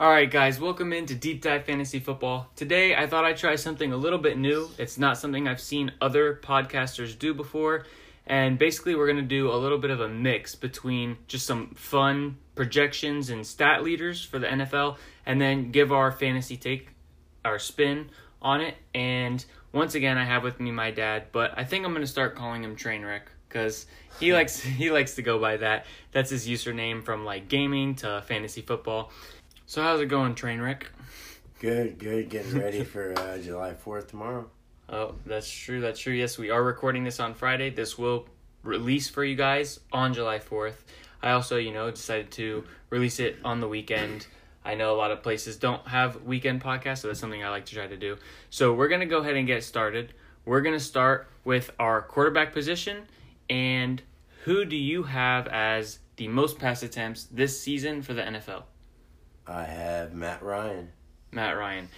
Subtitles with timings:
[0.00, 2.48] All right, guys, welcome into Deep Dive Fantasy Football.
[2.56, 4.70] Today, I thought I'd try something a little bit new.
[4.78, 7.84] It's not something I've seen other podcasters do before.
[8.26, 11.74] And basically, we're going to do a little bit of a mix between just some
[11.74, 16.88] fun projections and stat leaders for the NFL, and then give our fantasy take,
[17.44, 18.08] our spin
[18.40, 18.76] on it.
[18.94, 22.10] And once again, I have with me my dad, but I think I'm going to
[22.10, 23.84] start calling him Trainwreck because
[24.18, 25.84] he likes he likes to go by that.
[26.12, 29.12] That's his username from like gaming to fantasy football.
[29.70, 30.82] So how's it going, Trainwreck?
[31.60, 32.28] Good, good.
[32.28, 34.50] Getting ready for uh, July 4th tomorrow.
[34.88, 35.80] Oh, that's true.
[35.80, 36.12] That's true.
[36.12, 37.70] Yes, we are recording this on Friday.
[37.70, 38.26] This will
[38.64, 40.74] release for you guys on July 4th.
[41.22, 44.26] I also, you know, decided to release it on the weekend.
[44.64, 47.66] I know a lot of places don't have weekend podcasts, so that's something I like
[47.66, 48.16] to try to do.
[48.50, 50.14] So we're going to go ahead and get started.
[50.46, 53.04] We're going to start with our quarterback position.
[53.48, 54.02] And
[54.42, 58.64] who do you have as the most pass attempts this season for the NFL?
[59.50, 60.88] I have Matt Ryan.
[61.32, 61.88] Matt Ryan.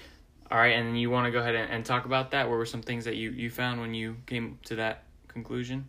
[0.50, 2.48] All right, and you want to go ahead and, and talk about that?
[2.48, 5.86] What were some things that you, you found when you came to that conclusion?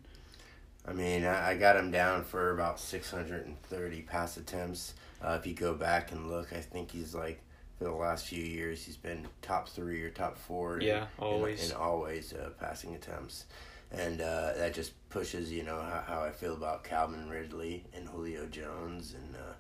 [0.86, 4.94] I mean, I, I got him down for about 630 pass attempts.
[5.23, 7.42] Uh, if you go back and look, I think he's like,
[7.77, 10.80] for the last few years, he's been top three or top four.
[10.81, 11.66] Yeah, in, always.
[11.66, 13.45] In, in always uh, passing attempts.
[13.92, 18.08] And uh, that just pushes, you know, how, how I feel about Calvin Ridley and
[18.08, 19.14] Julio Jones.
[19.14, 19.53] And, uh,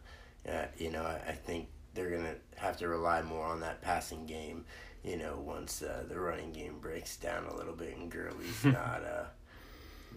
[0.45, 3.81] yeah, you know, I, I think they're going to have to rely more on that
[3.81, 4.65] passing game,
[5.03, 9.03] you know, once uh, the running game breaks down a little bit and Gurley's not
[9.03, 9.25] uh,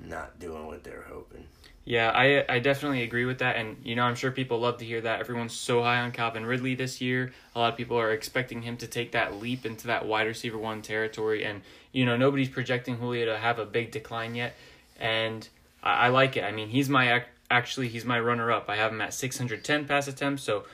[0.04, 1.44] not doing what they're hoping.
[1.84, 4.84] Yeah, I I definitely agree with that, and you know I'm sure people love to
[4.84, 5.20] hear that.
[5.20, 7.32] Everyone's so high on Calvin Ridley this year.
[7.54, 10.58] A lot of people are expecting him to take that leap into that wide receiver
[10.58, 14.56] one territory, and you know nobody's projecting Julio to have a big decline yet,
[14.98, 15.48] and
[15.80, 16.42] I, I like it.
[16.42, 18.68] I mean he's my actually he's my runner up.
[18.68, 20.64] I have him at 610 pass attempts, so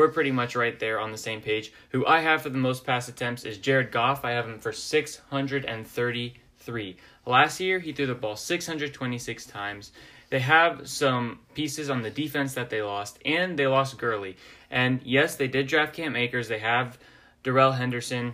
[0.00, 1.74] we're pretty much right there on the same page.
[1.90, 4.24] Who I have for the most pass attempts is Jared Goff.
[4.24, 6.96] I have him for 633.
[7.26, 9.92] Last year, he threw the ball 626 times.
[10.30, 14.38] They have some pieces on the defense that they lost, and they lost Gurley.
[14.70, 16.48] And yes, they did draft Cam Akers.
[16.48, 16.98] They have
[17.42, 18.32] Darrell Henderson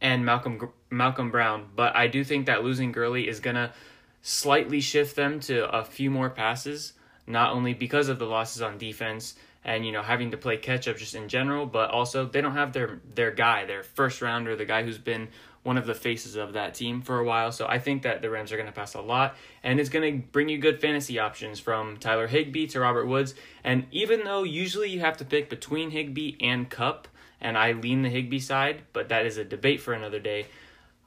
[0.00, 3.72] and Malcolm Malcolm Brown, but I do think that losing Gurley is gonna
[4.20, 6.94] slightly shift them to a few more passes,
[7.24, 10.88] not only because of the losses on defense and you know having to play catch
[10.88, 14.56] up just in general, but also they don't have their their guy, their first rounder,
[14.56, 15.28] the guy who's been
[15.62, 17.52] one of the faces of that team for a while.
[17.52, 20.20] So I think that the Rams are going to pass a lot, and it's going
[20.20, 23.34] to bring you good fantasy options from Tyler Higbee to Robert Woods.
[23.62, 27.06] And even though usually you have to pick between Higbee and Kupp
[27.40, 30.46] and I lean the Higbee side, but that is a debate for another day.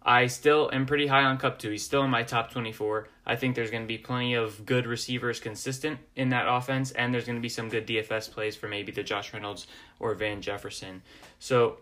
[0.06, 1.72] I still am pretty high on Kupp too.
[1.72, 3.10] He's still in my top 24.
[3.26, 7.12] I think there's going to be plenty of good receivers consistent in that offense, and
[7.12, 9.66] there's going to be some good DFS plays for maybe the Josh Reynolds
[10.00, 11.02] or Van Jefferson.
[11.40, 11.78] So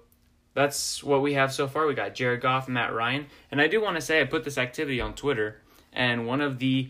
[0.53, 1.85] that's what we have so far.
[1.85, 4.57] We got Jared Goff, Matt Ryan, and I do want to say I put this
[4.57, 5.61] activity on Twitter,
[5.91, 6.89] and one of the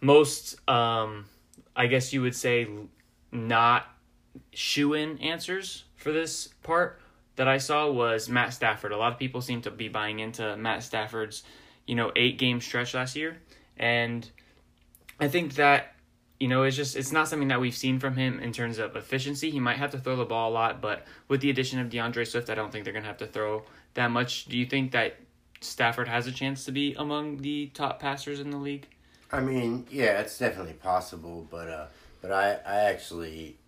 [0.00, 1.24] most, um,
[1.74, 2.68] I guess you would say,
[3.32, 3.86] not
[4.52, 7.00] shoe in answers for this part
[7.38, 8.90] that I saw was Matt Stafford.
[8.90, 11.44] A lot of people seem to be buying into Matt Stafford's,
[11.86, 13.38] you know, eight game stretch last year.
[13.76, 14.28] And
[15.20, 15.94] I think that,
[16.40, 18.96] you know, it's just it's not something that we've seen from him in terms of
[18.96, 19.50] efficiency.
[19.50, 22.24] He might have to throw the ball a lot, but with the addition of D'Andre
[22.24, 23.62] Swift, I don't think they're gonna have to throw
[23.94, 24.46] that much.
[24.46, 25.14] Do you think that
[25.60, 28.88] Stafford has a chance to be among the top passers in the league?
[29.30, 31.86] I mean, yeah, it's definitely possible, but uh,
[32.20, 33.58] but I I actually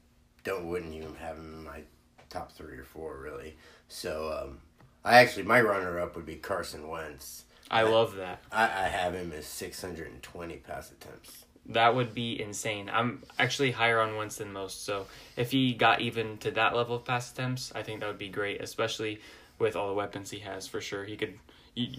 [0.42, 1.82] don't wouldn't even have him in my
[2.30, 3.56] top three or four really.
[3.88, 4.58] So um,
[5.04, 7.44] I actually my runner up would be Carson Wentz.
[7.70, 8.42] I, I love that.
[8.50, 11.44] I, I have him as six hundred and twenty pass attempts.
[11.66, 12.90] That would be insane.
[12.92, 15.06] I'm actually higher on Wentz than most, so
[15.36, 18.30] if he got even to that level of pass attempts, I think that would be
[18.30, 19.20] great, especially
[19.58, 20.66] with all the weapons he has.
[20.66, 21.38] For sure, he could.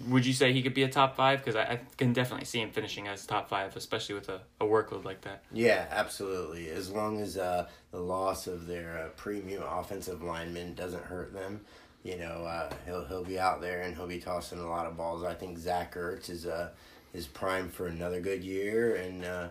[0.07, 1.39] Would you say he could be a top five?
[1.39, 4.65] Because I, I, can definitely see him finishing as top five, especially with a, a
[4.65, 5.43] workload like that.
[5.51, 6.69] Yeah, absolutely.
[6.69, 11.61] As long as uh, the loss of their uh, premium offensive lineman doesn't hurt them,
[12.03, 14.97] you know, uh, he'll he'll be out there and he'll be tossing a lot of
[14.97, 15.23] balls.
[15.23, 16.69] I think Zach Ertz is uh
[17.13, 19.49] is primed for another good year, and uh,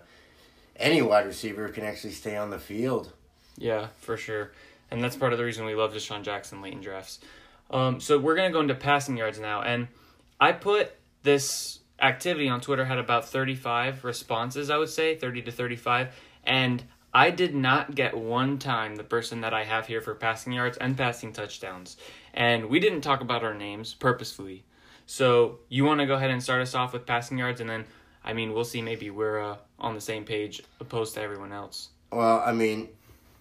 [0.76, 3.12] any wide receiver can actually stay on the field.
[3.56, 4.52] Yeah, for sure.
[4.90, 7.20] and that's part of the reason we love DeSean Jackson late in drafts.
[7.70, 9.88] Um, so we're gonna go into passing yards now, and
[10.40, 10.92] I put
[11.22, 16.14] this activity on Twitter had about 35 responses, I would say 30 to 35,
[16.44, 16.82] and
[17.12, 20.78] I did not get one time the person that I have here for passing yards
[20.78, 21.96] and passing touchdowns,
[22.32, 24.64] and we didn't talk about our names purposefully.
[25.06, 27.84] So you want to go ahead and start us off with passing yards, and then
[28.24, 31.88] I mean we'll see maybe we're uh, on the same page opposed to everyone else.
[32.12, 32.88] Well, I mean,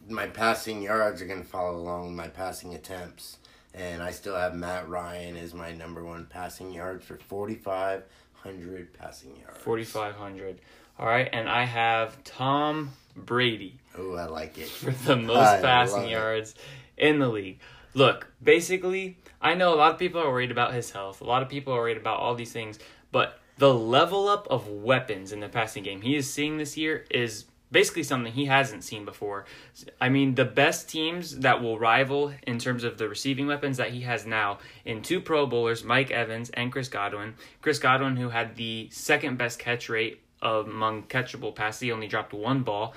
[0.10, 3.38] my passing yards are going to follow along with my passing attempts.
[3.74, 9.36] And I still have Matt Ryan as my number one passing yards for 4,500 passing
[9.38, 9.58] yards.
[9.60, 10.60] 4,500.
[10.98, 14.68] All right, and I have Tom Brady Oh, I like it.
[14.68, 16.12] for the most I passing love it.
[16.12, 16.56] yards
[16.98, 17.60] in the league.
[17.94, 21.22] Look, basically, I know a lot of people are worried about his health.
[21.22, 22.80] A lot of people are worried about all these things,
[23.12, 27.06] but the level up of weapons in the passing game he is seeing this year
[27.10, 29.46] is basically something he hasn't seen before.
[30.02, 33.92] I mean, the best teams that will rival in terms of the receiving weapons that
[33.92, 37.36] he has now in two Pro Bowlers, Mike Evans and Chris Godwin.
[37.62, 42.34] Chris Godwin, who had the second best catch rate among catchable passes, he only dropped
[42.34, 42.94] one ball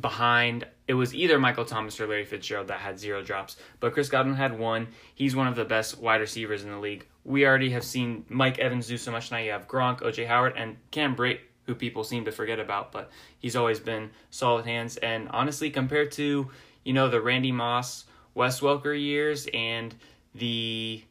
[0.00, 4.08] behind it was either Michael Thomas or Larry Fitzgerald that had zero drops, but Chris
[4.08, 4.88] Godwin had one.
[5.14, 7.06] He's one of the best wide receivers in the league.
[7.24, 9.36] We already have seen Mike Evans do so much now.
[9.36, 13.10] You have Gronk, OJ Howard, and Cam Brate, who people seem to forget about, but
[13.38, 14.96] he's always been solid hands.
[14.96, 16.50] And honestly, compared to
[16.82, 19.94] you know the Randy Moss, Wes Welker years and
[20.34, 21.02] the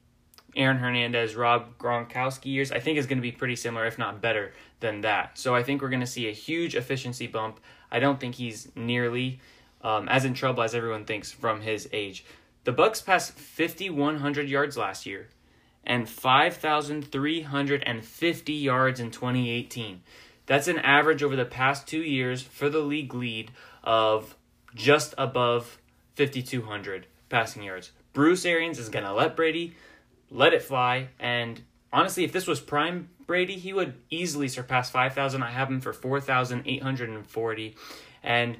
[0.55, 4.19] Aaron Hernandez, Rob Gronkowski years, I think is going to be pretty similar, if not
[4.19, 5.37] better than that.
[5.37, 7.59] So I think we're going to see a huge efficiency bump.
[7.91, 9.39] I don't think he's nearly
[9.83, 12.25] um, as in trouble as everyone thinks from his age.
[12.63, 15.29] The Bucs passed 5,100 yards last year
[15.87, 20.01] and 5,350 yards in 2018.
[20.47, 23.51] That's an average over the past two years for the league lead
[23.83, 24.35] of
[24.73, 25.79] just above
[26.15, 27.91] 5,200 passing yards.
[28.13, 29.75] Bruce Arians is going to let Brady
[30.31, 31.09] let it fly.
[31.19, 31.61] And
[31.93, 35.43] honestly, if this was prime Brady, he would easily surpass 5,000.
[35.43, 37.75] I have him for 4,840.
[38.23, 38.57] And,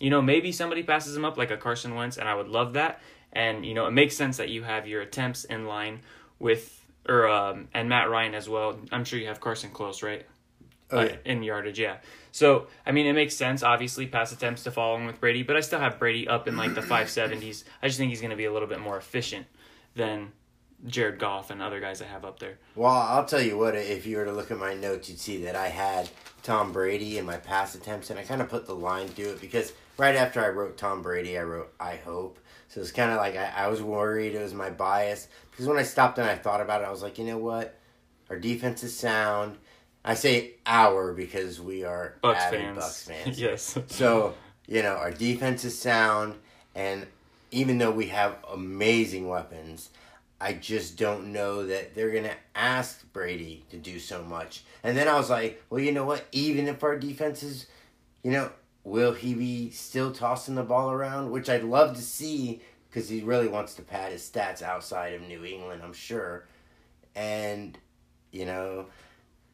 [0.00, 2.72] you know, maybe somebody passes him up like a Carson Wentz, and I would love
[2.72, 3.00] that.
[3.32, 6.00] And, you know, it makes sense that you have your attempts in line
[6.38, 8.78] with, or, um, and Matt Ryan as well.
[8.90, 10.24] I'm sure you have Carson close, right?
[10.90, 11.96] Oh, uh, in yardage, yeah.
[12.32, 13.62] So I mean, it makes sense.
[13.62, 16.56] Obviously, pass attempts to follow him with Brady, but I still have Brady up in
[16.56, 17.64] like the five seventies.
[17.82, 19.46] I just think he's going to be a little bit more efficient
[19.94, 20.32] than
[20.86, 22.58] Jared Goff and other guys I have up there.
[22.74, 25.44] Well, I'll tell you what, if you were to look at my notes, you'd see
[25.44, 26.08] that I had
[26.42, 29.40] Tom Brady in my pass attempts, and I kind of put the line through it
[29.40, 32.38] because right after I wrote Tom Brady, I wrote I hope.
[32.68, 35.78] So it's kind of like I, I was worried it was my bias because when
[35.78, 37.78] I stopped and I thought about it, I was like, you know what?
[38.28, 39.56] Our defense is sound.
[40.06, 43.40] I say our because we are Bucs avid fans, Bucs fans.
[43.40, 43.78] yes.
[43.88, 44.34] So,
[44.68, 46.36] you know, our defense is sound,
[46.76, 47.06] and
[47.50, 49.90] even though we have amazing weapons,
[50.40, 54.62] I just don't know that they're going to ask Brady to do so much.
[54.84, 56.24] And then I was like, well, you know what?
[56.30, 57.66] Even if our defense is,
[58.22, 58.50] you know,
[58.84, 61.32] will he be still tossing the ball around?
[61.32, 65.22] Which I'd love to see because he really wants to pad his stats outside of
[65.22, 66.46] New England, I'm sure.
[67.16, 67.76] And,
[68.30, 68.86] you know,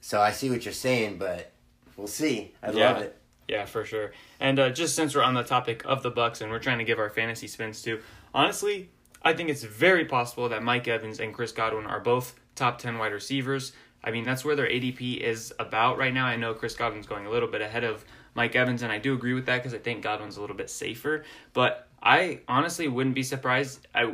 [0.03, 1.51] so I see what you're saying, but
[1.97, 2.53] we'll see.
[2.63, 2.93] I Yeah.
[2.93, 3.17] love it.
[3.49, 4.13] Yeah, for sure.
[4.41, 6.85] And uh, just since we're on the topic of the Bucs and we're trying to
[6.85, 8.01] give our fantasy spins too,
[8.35, 8.91] honestly,
[9.23, 12.99] I think it's very possible that Mike Evans and Chris Godwin are both top ten
[12.99, 13.73] wide receivers.
[14.05, 16.27] I mean, that's where their ADP is about right now.
[16.27, 18.05] I know Chris Godwin's going a little bit ahead of
[18.35, 20.71] Mike Evans, and I do agree with that because I think Godwin's a little bit
[20.71, 21.25] safer.
[21.53, 24.13] But I honestly wouldn't be surprised I,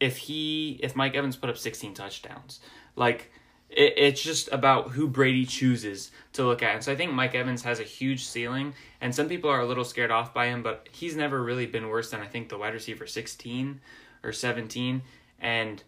[0.00, 2.60] if he if Mike Evans put up 16 touchdowns.
[2.96, 3.30] Like
[3.74, 6.74] it, it's just about who Brady chooses to look at.
[6.74, 9.66] And so I think Mike Evans has a huge ceiling, and some people are a
[9.66, 12.58] little scared off by him, but he's never really been worse than I think the
[12.58, 13.80] wide receiver 16
[14.22, 15.02] or 17.
[15.40, 15.82] And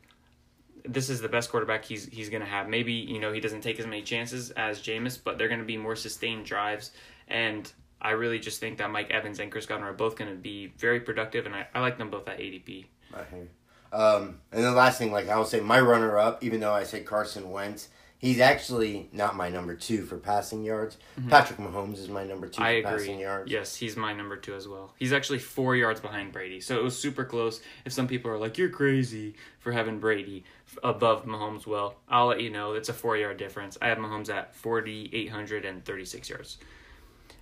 [0.85, 2.69] this is the best quarterback he's he's gonna have.
[2.69, 5.77] Maybe you know he doesn't take as many chances as Jameis, but they're gonna be
[5.77, 6.93] more sustained drives.
[7.29, 10.69] And I really just think that Mike Evans and Chris Godwin are both gonna be
[10.79, 12.87] very productive, and I, I like them both at ADP.
[13.15, 13.49] I hear.
[13.93, 16.85] Um, and the last thing, like I will say, my runner up, even though I
[16.85, 17.89] say Carson Wentz,
[18.19, 20.97] he's actually not my number two for passing yards.
[21.29, 22.63] Patrick Mahomes is my number two Mm-hmm.
[22.63, 22.99] I for agree.
[23.07, 23.51] passing yards.
[23.53, 24.93] Yes, he's my number two as well.
[24.99, 27.61] He's actually four yards behind Brady, so it was super close.
[27.85, 30.45] If some people are like, "You're crazy for having Brady
[30.83, 33.79] above Mahomes," well, I'll let you know it's a four yard difference.
[33.81, 36.59] I have Mahomes at forty eight hundred and thirty six yards.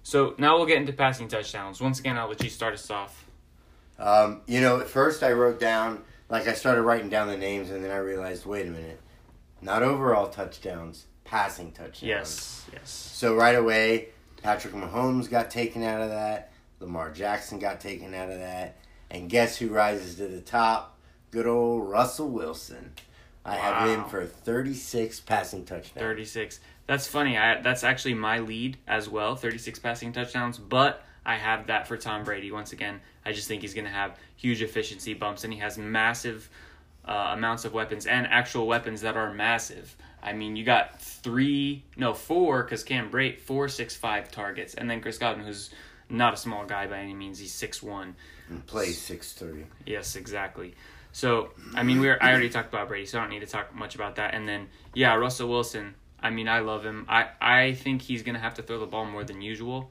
[0.03, 1.81] So now we'll get into passing touchdowns.
[1.81, 3.25] Once again, I'll let you start us off.
[3.99, 7.71] Um, you know, at first I wrote down, like I started writing down the names,
[7.71, 9.00] and then I realized, wait a minute,
[9.61, 12.02] not overall touchdowns, passing touchdowns.
[12.02, 12.90] Yes, yes.
[12.90, 14.09] So right away,
[14.43, 16.52] Patrick Mahomes got taken out of that.
[16.81, 18.76] Lamar Jackson got taken out of that.
[19.11, 20.99] And guess who rises to the top?
[21.31, 22.93] Good old Russell Wilson.
[23.45, 25.93] I have him for 36 passing touchdowns.
[25.95, 26.61] 36.
[26.87, 27.37] That's funny.
[27.37, 31.97] I that's actually my lead as well, 36 passing touchdowns, but I have that for
[31.97, 33.00] Tom Brady once again.
[33.25, 36.49] I just think he's going to have huge efficiency bumps and he has massive
[37.04, 39.97] uh, amounts of weapons and actual weapons that are massive.
[40.23, 44.88] I mean, you got three, no, four, because Cam Brate, four six five targets, and
[44.88, 45.71] then Chris Godwin, who's
[46.09, 47.38] not a small guy by any means.
[47.38, 48.16] He's six one.
[48.49, 49.64] And plays 6'3.
[49.87, 50.75] Yes, exactly.
[51.12, 53.47] So, I mean, we are I already talked about Brady, so I don't need to
[53.47, 54.35] talk much about that.
[54.35, 55.95] And then, yeah, Russell Wilson.
[56.21, 57.07] I mean, I love him.
[57.09, 59.90] I, I think he's going to have to throw the ball more than usual,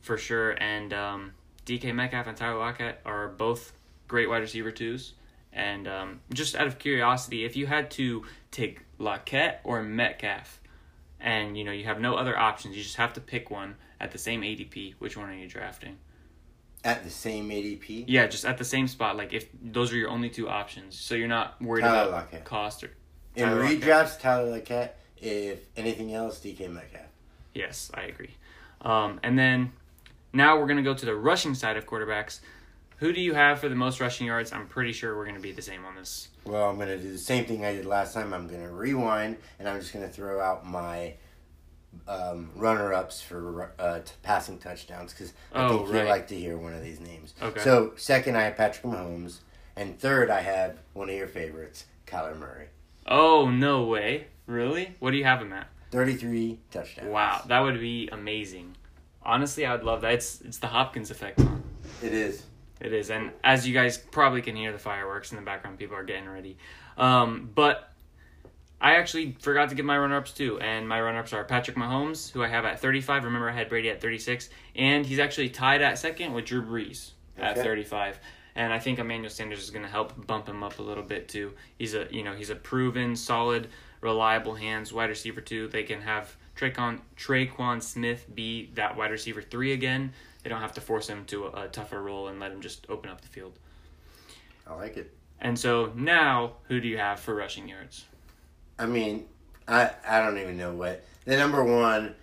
[0.00, 0.52] for sure.
[0.52, 1.32] And um,
[1.66, 3.72] DK Metcalf and Tyler Lockett are both
[4.08, 5.14] great wide receiver twos.
[5.52, 10.60] And um, just out of curiosity, if you had to take Lockett or Metcalf,
[11.20, 14.10] and you know you have no other options, you just have to pick one at
[14.10, 14.94] the same ADP.
[14.98, 15.96] Which one are you drafting?
[16.82, 18.04] At the same ADP.
[18.08, 19.16] Yeah, just at the same spot.
[19.16, 22.44] Like if those are your only two options, so you're not worried Tyler about Lockett.
[22.44, 22.90] cost or.
[23.36, 24.96] In Tyler redrafts, Tyler Lockett.
[25.16, 27.06] If anything else, DK Metcalf.
[27.54, 28.34] Yes, I agree.
[28.82, 29.72] Um, and then
[30.34, 32.40] now we're gonna go to the rushing side of quarterbacks.
[32.98, 34.52] Who do you have for the most rushing yards?
[34.52, 36.28] I'm pretty sure we're gonna be the same on this.
[36.44, 38.34] Well, I'm going to do the same thing I did last time.
[38.34, 41.14] I'm going to rewind, and I'm just going to throw out my
[42.06, 46.58] um, runner-ups for uh, t- passing touchdowns because I Oh, think you'd like to hear
[46.58, 47.32] one of these names.
[47.40, 47.60] Okay.
[47.60, 49.38] So second, I have Patrick Mahomes,
[49.74, 52.66] and third, I have one of your favorites, Kyler Murray.
[53.06, 54.26] Oh no way!
[54.46, 54.94] Really?
[54.98, 55.68] What do you have him at?
[55.92, 57.08] 33 touchdowns.
[57.08, 58.76] Wow, that would be amazing.
[59.24, 60.12] Honestly, I would love that.
[60.12, 61.40] It's it's the Hopkins effect.
[61.40, 61.56] Huh?
[62.02, 62.44] It is.
[62.80, 65.96] It is, and as you guys probably can hear the fireworks in the background, people
[65.96, 66.58] are getting ready.
[66.98, 67.92] Um, but
[68.80, 72.42] I actually forgot to give my runner-ups too, and my runner-ups are Patrick Mahomes, who
[72.42, 73.24] I have at 35.
[73.24, 77.12] Remember, I had Brady at 36, and he's actually tied at second with Drew Brees
[77.38, 78.18] at 35.
[78.56, 81.28] And I think Emmanuel Sanders is going to help bump him up a little bit
[81.28, 81.54] too.
[81.78, 83.68] He's a you know he's a proven, solid,
[84.00, 85.66] reliable hands wide receiver too.
[85.68, 90.12] They can have Tre'Quan Tre'Quan Smith be that wide receiver three again.
[90.42, 92.86] They don't have to force him to a, a tougher role and let him just
[92.88, 93.58] open up the field.
[94.66, 95.12] I like it.
[95.40, 98.04] And so now, who do you have for rushing yards?
[98.78, 99.26] I mean,
[99.66, 102.14] I I don't even know what the number one.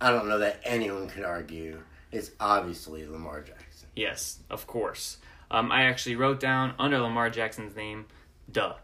[0.00, 1.80] I don't know that anyone could argue.
[2.10, 3.88] Is obviously Lamar Jackson.
[3.94, 5.18] Yes, of course.
[5.50, 8.06] Um, I actually wrote down under Lamar Jackson's name,
[8.50, 8.74] duh.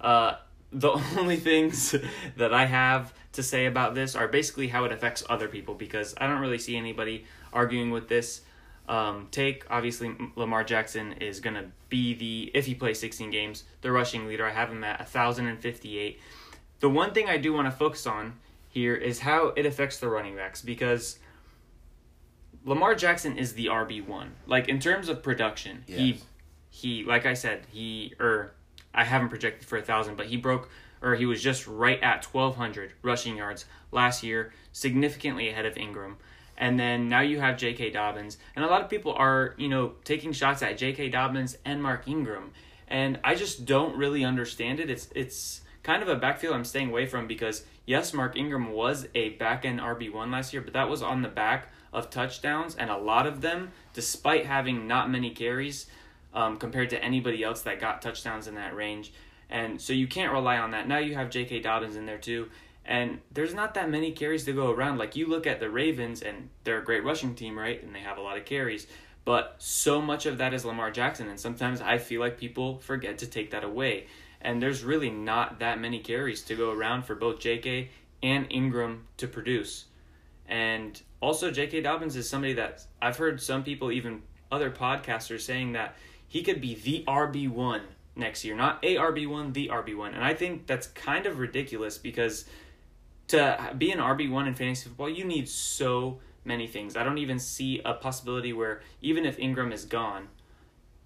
[0.00, 0.36] Uh,
[0.72, 1.94] the only things
[2.36, 6.14] that I have to say about this are basically how it affects other people because
[6.18, 8.42] I don't really see anybody arguing with this
[8.88, 9.64] um, take.
[9.70, 14.26] Obviously, Lamar Jackson is going to be the, if he plays 16 games, the rushing
[14.26, 14.46] leader.
[14.46, 16.20] I have him at 1,058.
[16.80, 18.34] The one thing I do want to focus on
[18.68, 21.18] here is how it affects the running backs because
[22.64, 24.32] Lamar Jackson is the RB one.
[24.46, 26.24] Like in terms of production, he Yes.
[26.70, 28.52] he like I said, he or
[28.92, 30.68] I haven't projected for a thousand, but he broke
[31.04, 35.76] or he was just right at twelve hundred rushing yards last year, significantly ahead of
[35.76, 36.16] Ingram.
[36.56, 37.90] And then now you have J.K.
[37.90, 41.10] Dobbins, and a lot of people are you know taking shots at J.K.
[41.10, 42.52] Dobbins and Mark Ingram,
[42.88, 44.90] and I just don't really understand it.
[44.90, 49.06] It's it's kind of a backfield I'm staying away from because yes, Mark Ingram was
[49.14, 52.74] a back end RB one last year, but that was on the back of touchdowns,
[52.74, 55.86] and a lot of them, despite having not many carries
[56.34, 59.12] um, compared to anybody else that got touchdowns in that range.
[59.54, 60.88] And so you can't rely on that.
[60.88, 61.60] Now you have J.K.
[61.60, 62.48] Dobbins in there too,
[62.84, 64.98] and there's not that many carries to go around.
[64.98, 67.80] Like you look at the Ravens, and they're a great rushing team, right?
[67.80, 68.88] And they have a lot of carries.
[69.24, 73.18] But so much of that is Lamar Jackson, and sometimes I feel like people forget
[73.18, 74.08] to take that away.
[74.40, 77.90] And there's really not that many carries to go around for both J.K.
[78.24, 79.84] and Ingram to produce.
[80.48, 81.82] And also, J.K.
[81.82, 85.94] Dobbins is somebody that I've heard some people, even other podcasters, saying that
[86.26, 87.82] he could be the RB1
[88.16, 88.54] next year.
[88.54, 90.14] Not a RB1, the RB1.
[90.14, 92.44] And I think that's kind of ridiculous because
[93.28, 96.96] to be an RB1 in fantasy football, you need so many things.
[96.96, 100.28] I don't even see a possibility where, even if Ingram is gone,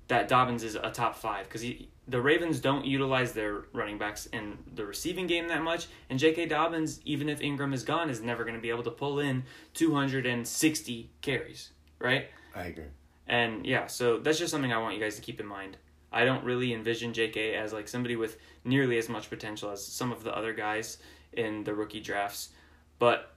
[0.08, 1.64] that Dobbins is a top five because
[2.08, 6.46] the Ravens don't utilize their running backs in the receiving game that much, and J.K.
[6.46, 9.44] Dobbins, even if Ingram is gone, is never going to be able to pull in
[9.74, 12.28] 260 carries, right?
[12.54, 12.84] I agree.
[13.26, 15.76] And yeah, so that's just something I want you guys to keep in mind.
[16.12, 17.54] I don't really envision J.K.
[17.54, 20.98] as like somebody with nearly as much potential as some of the other guys
[21.32, 22.50] in the rookie drafts,
[22.98, 23.34] but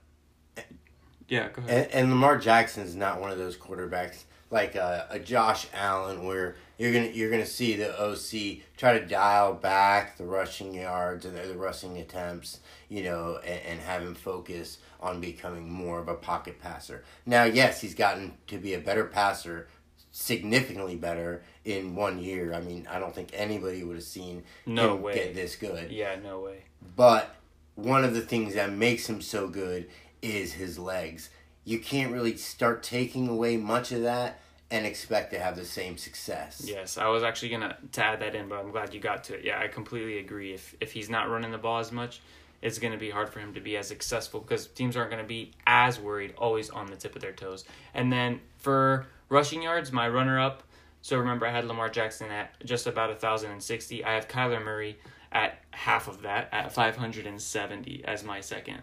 [1.28, 1.86] yeah, go ahead.
[1.86, 6.26] And, and Lamar Jackson is not one of those quarterbacks like a, a Josh Allen
[6.26, 11.24] where you're gonna you're gonna see the OC try to dial back the rushing yards
[11.24, 15.98] and the, the rushing attempts, you know, and, and have him focus on becoming more
[15.98, 17.02] of a pocket passer.
[17.24, 19.68] Now, yes, he's gotten to be a better passer
[20.12, 22.54] significantly better in one year.
[22.54, 25.14] I mean, I don't think anybody would have seen No him way.
[25.14, 25.90] get this good.
[25.90, 26.62] Yeah, no way.
[26.94, 27.34] But
[27.74, 29.88] one of the things that makes him so good
[30.20, 31.30] is his legs.
[31.64, 34.38] You can't really start taking away much of that
[34.70, 36.62] and expect to have the same success.
[36.66, 39.34] Yes, I was actually gonna to add that in, but I'm glad you got to
[39.34, 39.44] it.
[39.44, 40.52] Yeah, I completely agree.
[40.54, 42.20] If if he's not running the ball as much,
[42.62, 45.52] it's gonna be hard for him to be as successful because teams aren't gonna be
[45.66, 47.64] as worried, always on the tip of their toes.
[47.92, 50.62] And then for rushing yards, my runner up.
[51.00, 54.04] So remember, I had Lamar Jackson at just about a thousand and sixty.
[54.04, 54.98] I have Kyler Murray
[55.32, 58.82] at half of that, at five hundred and seventy as my second.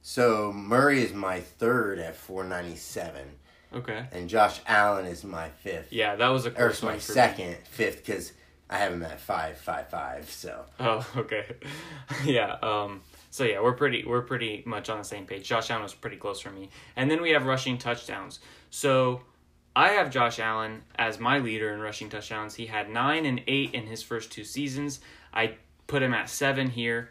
[0.00, 3.22] So Murray is my third at 497,
[3.74, 4.06] Okay.
[4.12, 5.92] and Josh Allen is my fifth.
[5.92, 7.14] Yeah, that was a Or close it's my for me.
[7.14, 8.32] second, fifth, because
[8.70, 10.30] I have him at five, five, five.
[10.30, 11.56] So Oh, okay.
[12.24, 12.56] yeah.
[12.62, 13.02] Um.
[13.30, 15.46] So yeah, we're pretty we're pretty much on the same page.
[15.46, 18.38] Josh Allen was pretty close for me, and then we have rushing touchdowns.
[18.70, 19.22] So
[19.76, 22.54] I have Josh Allen as my leader in rushing touchdowns.
[22.54, 25.00] He had nine and eight in his first two seasons.
[25.34, 25.56] I
[25.86, 27.10] put him at seven here.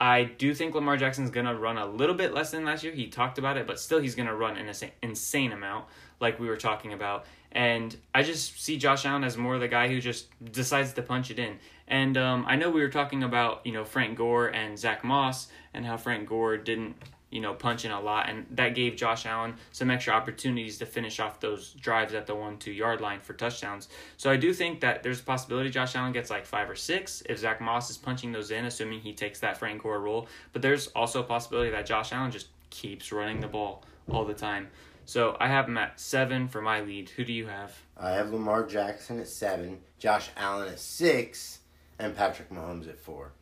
[0.00, 2.92] I do think Lamar Jackson's gonna run a little bit less than last year.
[2.92, 5.86] He talked about it, but still he's gonna run an insane, insane amount,
[6.20, 7.26] like we were talking about.
[7.50, 11.02] And I just see Josh Allen as more of the guy who just decides to
[11.02, 11.58] punch it in.
[11.88, 15.48] And um, I know we were talking about you know Frank Gore and Zach Moss
[15.74, 16.94] and how Frank Gore didn't
[17.36, 21.20] you know punching a lot, and that gave Josh Allen some extra opportunities to finish
[21.20, 23.90] off those drives at the one two yard line for touchdowns.
[24.16, 27.22] So I do think that there's a possibility Josh Allen gets like five or six
[27.28, 30.28] if Zach Moss is punching those in, assuming he takes that Frank Gore role.
[30.54, 34.32] But there's also a possibility that Josh Allen just keeps running the ball all the
[34.32, 34.68] time.
[35.04, 37.10] So I have him at seven for my lead.
[37.10, 37.78] Who do you have?
[37.98, 41.58] I have Lamar Jackson at seven, Josh Allen at six,
[41.98, 43.32] and Patrick Mahomes at four.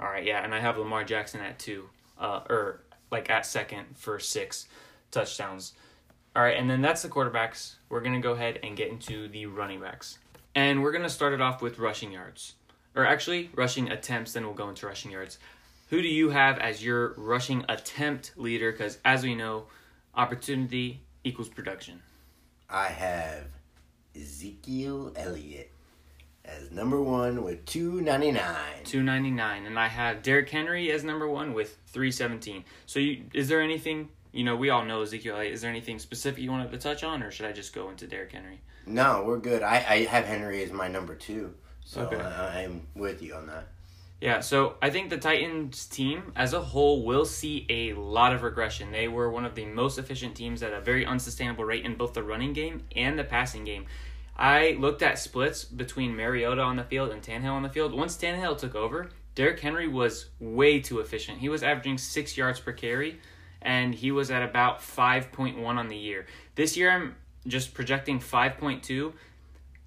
[0.00, 2.80] All right, yeah, and I have Lamar Jackson at two, uh, or
[3.12, 4.66] like at second for six
[5.10, 5.74] touchdowns.
[6.34, 7.74] All right, and then that's the quarterbacks.
[7.88, 10.18] We're gonna go ahead and get into the running backs,
[10.54, 12.54] and we're gonna start it off with rushing yards,
[12.96, 14.32] or actually rushing attempts.
[14.32, 15.38] Then we'll go into rushing yards.
[15.90, 18.72] Who do you have as your rushing attempt leader?
[18.72, 19.66] Because as we know,
[20.14, 22.00] opportunity equals production.
[22.70, 23.44] I have
[24.16, 25.71] Ezekiel Elliott
[26.44, 28.84] as number one with two ninety nine.
[28.84, 32.64] Two ninety nine, and I have Derrick Henry as number one with three seventeen.
[32.86, 34.56] So, you, is there anything you know?
[34.56, 35.38] We all know Ezekiel.
[35.40, 38.06] Is there anything specific you wanted to touch on, or should I just go into
[38.06, 38.60] Derrick Henry?
[38.86, 39.62] No, we're good.
[39.62, 42.16] I, I have Henry as my number two, so Okay.
[42.16, 43.68] I, I'm with you on that.
[44.20, 48.44] Yeah, so I think the Titans team as a whole will see a lot of
[48.44, 48.92] regression.
[48.92, 52.14] They were one of the most efficient teams at a very unsustainable rate in both
[52.14, 53.86] the running game and the passing game.
[54.42, 57.94] I looked at splits between Mariota on the field and Tannehill on the field.
[57.94, 61.38] Once Tannehill took over, Derrick Henry was way too efficient.
[61.38, 63.20] He was averaging six yards per carry,
[63.62, 66.26] and he was at about 5.1 on the year.
[66.56, 67.14] This year, I'm
[67.46, 69.12] just projecting 5.2.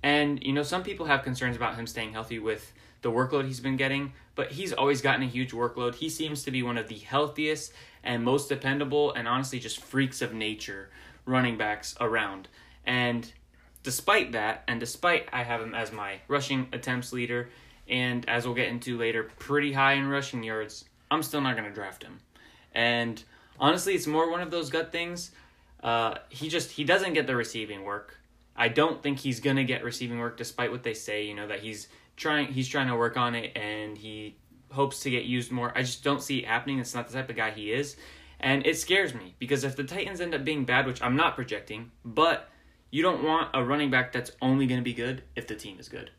[0.01, 3.59] And, you know, some people have concerns about him staying healthy with the workload he's
[3.59, 5.95] been getting, but he's always gotten a huge workload.
[5.95, 7.73] He seems to be one of the healthiest
[8.05, 10.91] and most dependable and honestly just freaks of nature
[11.25, 12.47] running backs around.
[12.85, 13.29] And
[13.85, 17.49] despite that, and despite I have him as my rushing attempts leader,
[17.87, 21.69] and as we'll get into later, pretty high in rushing yards, I'm still not going
[21.69, 22.19] to draft him.
[22.73, 23.23] And
[23.59, 25.31] honestly, it's more one of those gut things.
[25.81, 28.19] Uh, he just he doesn't get the receiving work.
[28.55, 31.25] I don't think he's gonna get receiving work, despite what they say.
[31.25, 34.35] You know that he's trying he's trying to work on it and he
[34.71, 35.71] hopes to get used more.
[35.77, 36.79] I just don't see it happening.
[36.79, 37.97] It's not the type of guy he is,
[38.39, 41.35] and it scares me because if the Titans end up being bad, which I'm not
[41.35, 42.49] projecting, but
[42.95, 45.77] you don't want a running back that's only going to be good if the team
[45.81, 46.11] is good.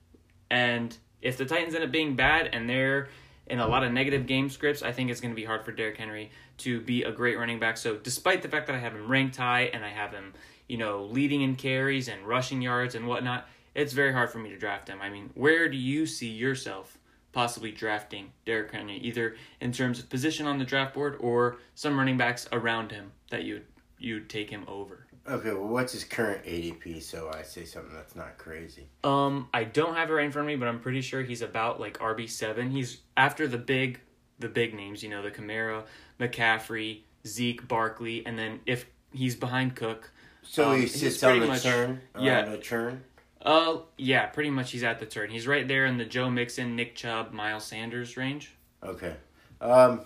[0.51, 3.09] And if the Titans end up being bad and they're
[3.47, 5.73] in a lot of negative game scripts, I think it's going to be hard for
[5.73, 7.79] Derrick Henry to be a great running back.
[7.79, 10.35] So, despite the fact that I have him ranked high and I have him,
[10.69, 14.51] you know, leading in carries and rushing yards and whatnot, it's very hard for me
[14.51, 15.01] to draft him.
[15.01, 16.99] I mean, where do you see yourself
[17.33, 21.97] possibly drafting Derrick Henry, either in terms of position on the draft board or some
[21.97, 23.63] running backs around him that you
[23.99, 25.06] you'd take him over?
[25.29, 27.03] Okay, well, what's his current ADP?
[27.03, 28.87] So I say something that's not crazy.
[29.03, 31.43] Um, I don't have it right in front of me, but I'm pretty sure he's
[31.43, 32.71] about like RB seven.
[32.71, 33.99] He's after the big,
[34.39, 35.83] the big names, you know, the Kamara,
[36.21, 40.13] McCaffrey, Zeke, Barkley, and then if he's behind Cook,
[40.43, 42.01] So Um, he he's sits on the much- turn.
[42.19, 42.45] yeah.
[42.45, 43.03] the turn.
[43.43, 45.31] uh, yeah, pretty much he's at the turn.
[45.31, 48.55] He's right there in the Joe Mixon, Nick Chubb, Miles Sanders range.
[48.83, 49.15] Okay.
[49.61, 50.03] Um.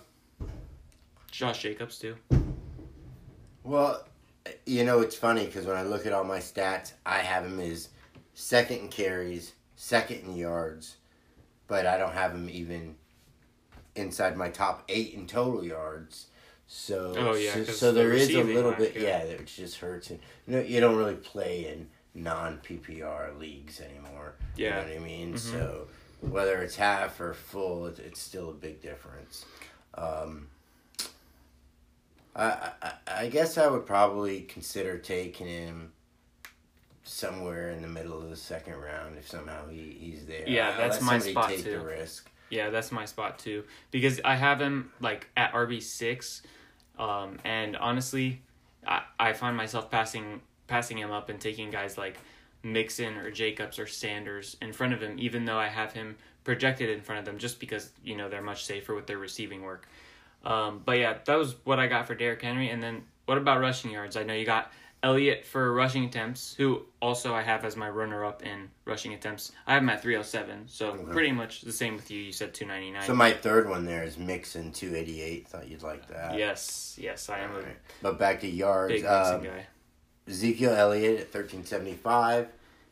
[1.29, 2.15] Josh Jacobs too.
[3.63, 4.03] Well,
[4.65, 7.59] you know it's funny because when I look at all my stats, I have him
[7.59, 7.89] as
[8.33, 10.97] second in carries, second in yards,
[11.67, 12.95] but I don't have him even
[13.95, 16.27] inside my top eight in total yards.
[16.73, 19.25] So, Oh, yeah, so, so the there is a little bit, yeah.
[19.25, 20.09] that just hurts.
[20.09, 24.35] And you know, you don't really play in non PPR leagues anymore.
[24.55, 24.79] Yeah.
[24.79, 25.33] You know what I mean?
[25.33, 25.37] Mhm.
[25.39, 25.87] So
[26.21, 29.45] whether it's half or full, it's still a big difference.
[29.95, 30.47] Um,
[32.35, 35.91] I, I I guess I would probably consider taking him
[37.03, 40.47] somewhere in the middle of the second round if somehow he, he's there.
[40.47, 41.71] Yeah, that's my spot take too.
[41.71, 42.29] the risk.
[42.49, 46.41] Yeah, that's my spot too because I have him like at RB six,
[46.99, 48.41] um, and honestly,
[48.85, 52.17] I I find myself passing passing him up and taking guys like
[52.63, 56.89] Mixon or Jacobs or Sanders in front of him, even though I have him projected
[56.89, 59.87] in front of them, just because you know they're much safer with their receiving work.
[60.43, 63.59] Um, but yeah, that was what I got for Derrick Henry, and then what about
[63.61, 64.17] rushing yards?
[64.17, 64.71] I know you got
[65.03, 69.51] Elliott for rushing attempts, who also I have as my runner up in rushing attempts.
[69.67, 71.11] I have him at 307, so Okay.
[71.11, 72.19] pretty much the same with you.
[72.21, 73.07] You said 299.
[73.07, 75.47] So my third one there is Mixon two eighty eight.
[75.47, 76.37] Thought you'd like that.
[76.37, 77.63] yes, yes, I am a
[78.01, 78.93] But back to yards.
[78.93, 79.65] big um, guy.
[80.27, 82.47] Ezekiel Elliott at thirteen seventy five,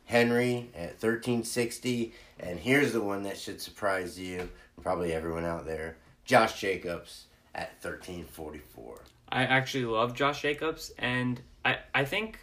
[0.05, 4.49] Henry at thirteen sixty, and here's the one that should surprise you,
[4.81, 5.95] probably everyone out there.
[6.25, 9.01] Josh Jacobs at thirteen forty four.
[9.31, 12.39] I actually love Josh Jacobs, and I, I think,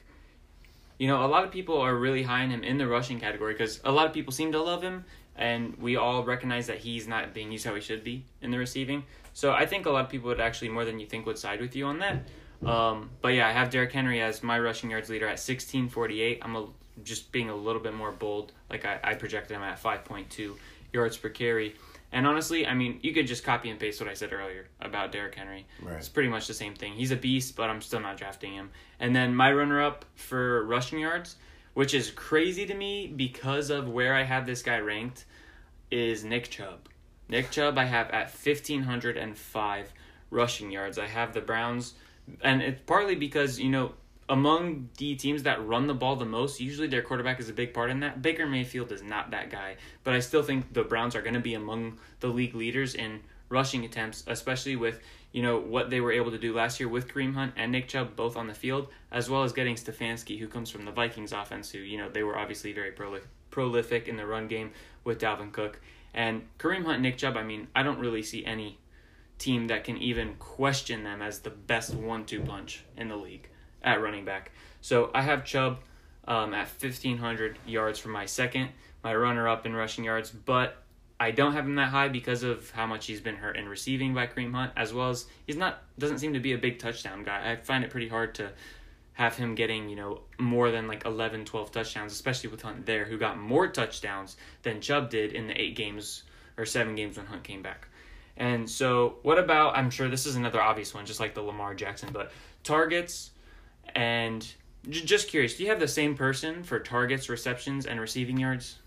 [0.98, 3.54] you know, a lot of people are really high on him in the rushing category
[3.54, 7.08] because a lot of people seem to love him, and we all recognize that he's
[7.08, 9.02] not being used how he should be in the receiving.
[9.32, 11.60] So I think a lot of people would actually, more than you think, would side
[11.60, 12.28] with you on that.
[12.64, 16.38] Um, but yeah, I have Derrick Henry as my rushing yards leader at 1648.
[16.40, 16.68] I'm a,
[17.02, 18.52] just being a little bit more bold.
[18.70, 20.56] Like I, I projected him at 5.2
[20.92, 21.74] yards per carry.
[22.12, 25.12] And honestly, I mean, you could just copy and paste what I said earlier about
[25.12, 25.66] Derrick Henry.
[25.82, 25.96] Right.
[25.96, 26.92] It's pretty much the same thing.
[26.92, 28.70] He's a beast, but I'm still not drafting him.
[29.00, 31.36] And then my runner up for rushing yards,
[31.74, 35.24] which is crazy to me because of where I have this guy ranked,
[35.90, 36.88] is Nick Chubb.
[37.28, 39.92] Nick Chubb I have at 1505
[40.30, 40.98] rushing yards.
[40.98, 41.94] I have the Browns
[42.40, 43.92] and it's partly because, you know,
[44.28, 47.72] among the teams that run the ball the most, usually their quarterback is a big
[47.72, 48.22] part in that.
[48.22, 51.40] Baker Mayfield is not that guy, but I still think the Browns are going to
[51.40, 55.00] be among the league leaders in rushing attempts, especially with
[55.32, 57.88] you know what they were able to do last year with Kareem Hunt and Nick
[57.88, 61.32] Chubb both on the field, as well as getting Stefanski, who comes from the Vikings
[61.32, 64.72] offense, who you know they were obviously very proli- prolific in the run game
[65.04, 65.80] with Dalvin Cook
[66.14, 67.36] and Kareem Hunt, Nick Chubb.
[67.36, 68.78] I mean, I don't really see any
[69.38, 73.50] team that can even question them as the best one-two punch in the league
[73.86, 74.50] at running back.
[74.82, 75.78] So I have Chubb
[76.28, 78.70] um, at 1,500 yards for my second,
[79.02, 80.82] my runner-up in rushing yards, but
[81.18, 84.12] I don't have him that high because of how much he's been hurt in receiving
[84.12, 87.24] by Kareem Hunt, as well as he's not doesn't seem to be a big touchdown
[87.24, 87.52] guy.
[87.52, 88.50] I find it pretty hard to
[89.14, 93.06] have him getting you know more than like 11, 12 touchdowns, especially with Hunt there,
[93.06, 96.24] who got more touchdowns than Chubb did in the eight games
[96.58, 97.88] or seven games when Hunt came back.
[98.36, 99.74] And so, what about?
[99.74, 102.30] I'm sure this is another obvious one, just like the Lamar Jackson, but
[102.62, 103.30] targets
[103.94, 104.46] and
[104.88, 105.56] j- just curious.
[105.56, 108.78] Do you have the same person for targets, receptions, and receiving yards?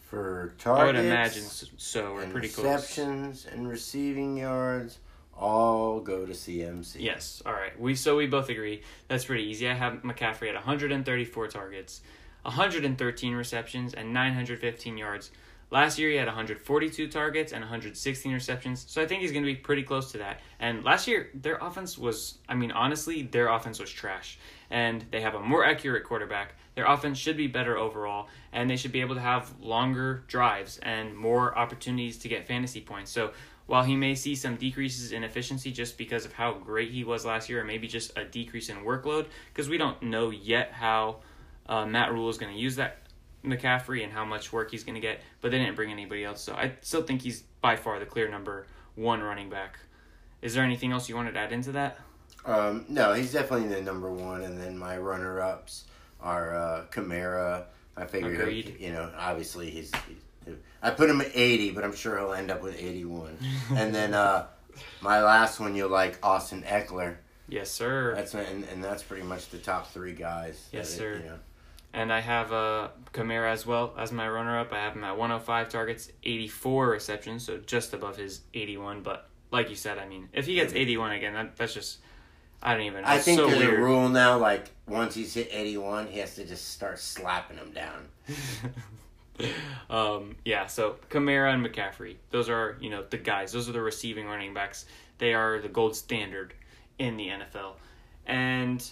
[0.00, 2.14] For targets, I would imagine so.
[2.14, 2.64] We're and pretty close.
[2.66, 4.98] receptions and receiving yards
[5.36, 6.96] all go to CMC.
[7.00, 7.42] Yes.
[7.46, 7.78] All right.
[7.78, 9.68] We so we both agree that's pretty easy.
[9.68, 12.00] I have McCaffrey at 134 targets,
[12.42, 15.30] 113 receptions, and 915 yards.
[15.70, 19.52] Last year he had 142 targets and 116 receptions, so I think he's going to
[19.52, 20.40] be pretty close to that.
[20.58, 24.38] And last year their offense was, I mean, honestly, their offense was trash.
[24.70, 26.54] And they have a more accurate quarterback.
[26.74, 30.78] Their offense should be better overall, and they should be able to have longer drives
[30.78, 33.10] and more opportunities to get fantasy points.
[33.10, 33.32] So
[33.66, 37.26] while he may see some decreases in efficiency just because of how great he was
[37.26, 41.16] last year, or maybe just a decrease in workload, because we don't know yet how
[41.68, 42.98] uh, Matt Rhule is going to use that
[43.44, 46.40] McCaffrey and how much work he's going to get, but they didn't bring anybody else.
[46.40, 49.78] So I still think he's by far the clear number one running back.
[50.42, 51.98] Is there anything else you wanted to add into that?
[52.44, 55.84] Um, no, he's definitely the number one, and then my runner-ups
[56.20, 57.64] are uh, Kamara.
[57.96, 60.54] I figure, you know, obviously he's, he's.
[60.80, 63.36] I put him at eighty, but I'm sure he'll end up with eighty-one.
[63.74, 64.46] and then uh,
[65.00, 67.16] my last one, you'll like Austin Ekeler.
[67.48, 68.14] Yes, sir.
[68.14, 70.68] That's and, and that's pretty much the top three guys.
[70.72, 71.14] Yes, sir.
[71.14, 71.38] You know.
[71.92, 74.72] And I have uh, Kamara as well as my runner up.
[74.72, 79.02] I have him at 105 targets, 84 receptions, so just above his 81.
[79.02, 81.98] But like you said, I mean, if he gets 81 again, that, that's just,
[82.62, 83.08] I don't even know.
[83.08, 83.80] I think so there's weird.
[83.80, 84.38] a rule now.
[84.38, 88.08] Like once he's hit eighty-one, he has to just start slapping him down.
[89.90, 93.52] um, yeah, so Kamara and McCaffrey, those are, you know, the guys.
[93.52, 94.86] Those are the receiving running backs.
[95.18, 96.54] They are the gold standard
[96.98, 97.74] in the NFL.
[98.26, 98.86] And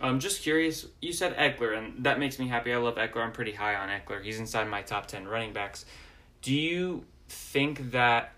[0.00, 2.72] I'm just curious, you said Ekeler, and that makes me happy.
[2.72, 3.24] I love Ekeler.
[3.24, 4.22] I'm pretty high on Ekeler.
[4.22, 5.84] He's inside my top 10 running backs.
[6.42, 8.32] Do you think that.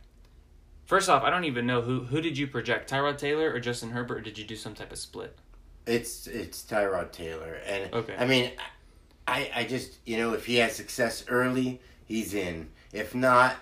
[0.85, 3.91] First off, I don't even know who who did you project, Tyrod Taylor or Justin
[3.91, 5.37] Herbert, or did you do some type of split?
[5.85, 8.15] It's it's Tyrod Taylor, and Okay.
[8.17, 8.53] I mean,
[9.27, 12.69] I, I just, you know, if he has success early, he's in.
[12.93, 13.57] If not,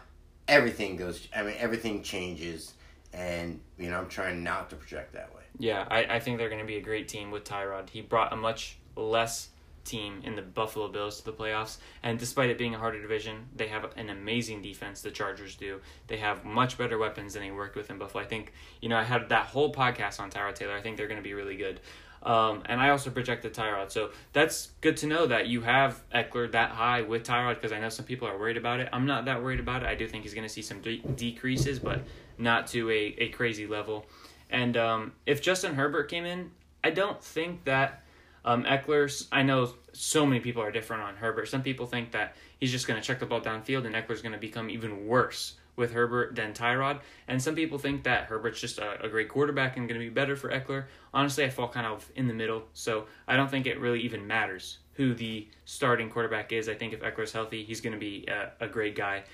[0.47, 2.75] everything goes, I mean, everything changes.
[3.13, 5.44] And, you know, I'm trying not to project that way.
[5.59, 7.91] Yeah, I, I think they're going to be a great team with Tyrod.
[7.91, 9.49] He brought a much less
[9.85, 11.77] team in the Buffalo Bills to the playoffs.
[12.03, 15.03] And despite it being a harder division, they have an amazing defense.
[15.03, 15.81] The Chargers do.
[16.07, 18.25] They have much better weapons than they worked with in Buffalo.
[18.25, 20.75] I think you know I had that whole podcast on Tyrod Taylor.
[20.75, 21.81] I think they're going to be really good.
[22.23, 26.51] Um, and I also projected Tyrod, so that's good to know that you have Ekeler
[26.53, 28.89] that high with Tyrod because I know some people are worried about it.
[28.95, 29.89] I'm not that worried about it.
[29.91, 32.01] I do think he's going to see some de- decreases, but
[32.39, 34.07] not to a, a crazy level.
[34.55, 36.53] And um, if Justin Herbert came in,
[36.85, 38.05] I don't think that
[38.45, 41.49] um, Ekeler's, I know so many people are different on Herbert.
[41.49, 44.33] Some people think that he's just going to check the ball downfield and Ekeler's going
[44.33, 47.01] to become even worse with Herbert than Tyrod.
[47.27, 50.09] And some people think that Herbert's just a, a great quarterback and going to be
[50.09, 50.85] better for Ekeler.
[51.13, 52.63] Honestly, I fall kind of in the middle.
[52.75, 56.69] So I don't think it really even matters who the starting quarterback is.
[56.69, 59.25] I think if Ekeler's healthy, he's going to be a, a great guy,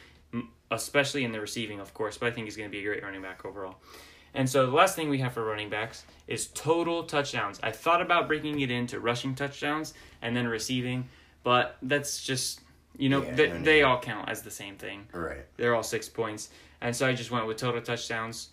[0.71, 2.17] especially in the receiving, of course.
[2.17, 3.77] But I think he's going to be a great running back overall.
[4.35, 7.59] And so the last thing we have for running backs is total touchdowns.
[7.63, 11.09] I thought about breaking it into rushing touchdowns and then receiving,
[11.43, 12.61] but that's just
[12.97, 13.65] you know yeah, they, no, no.
[13.65, 15.07] they all count as the same thing.
[15.13, 15.45] Right.
[15.57, 18.51] They're all six points, and so I just went with total touchdowns.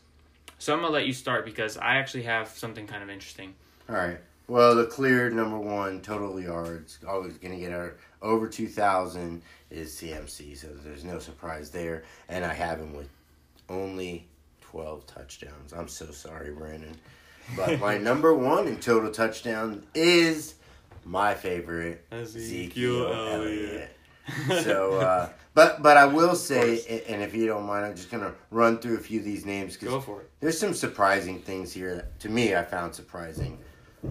[0.60, 3.54] So I'm gonna let you start because I actually have something kind of interesting.
[3.90, 4.18] All right.
[4.48, 9.94] Well, the clear number one total yards, always gonna get our over two thousand is
[9.94, 13.10] CMC, so there's no surprise there, and I have him with
[13.70, 14.26] only
[14.72, 15.72] 12 touchdowns.
[15.74, 16.96] I'm so sorry, Brandon.
[17.56, 20.56] But my number one in total touchdown is
[21.06, 23.96] my favorite, Ezekiel, Elliott.
[24.64, 28.34] so, uh, but but I will say, and if you don't mind, I'm just gonna
[28.52, 30.04] run through a few of these names because
[30.42, 32.10] there's some surprising things here.
[32.20, 33.60] To me, I found surprising.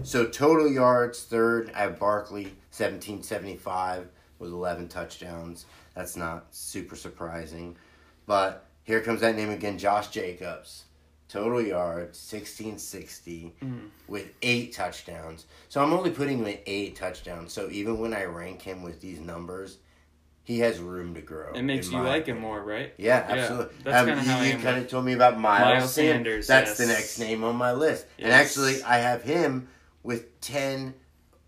[0.03, 4.07] So total yards, third, I have Barkley, 1775
[4.39, 5.65] with 11 touchdowns.
[5.95, 7.77] That's not super surprising,
[8.25, 10.85] but here comes that name again, Josh Jacobs.
[11.27, 13.89] Total yards, 1660 mm.
[14.07, 15.45] with eight touchdowns.
[15.67, 17.51] So I'm only putting him at eight touchdowns.
[17.51, 19.79] So even when I rank him with these numbers,
[20.45, 21.51] he has room to grow.
[21.51, 22.93] It makes you like him more, right?
[22.97, 23.75] Yeah, absolutely.
[23.79, 26.47] Yeah, that's um, kind of how you, kind of told me about Miles, Miles Sanders.
[26.47, 26.47] Sanders.
[26.47, 26.77] That's yes.
[26.77, 28.05] the next name on my list.
[28.17, 28.23] Yes.
[28.23, 29.67] And actually, I have him
[30.03, 30.93] with 10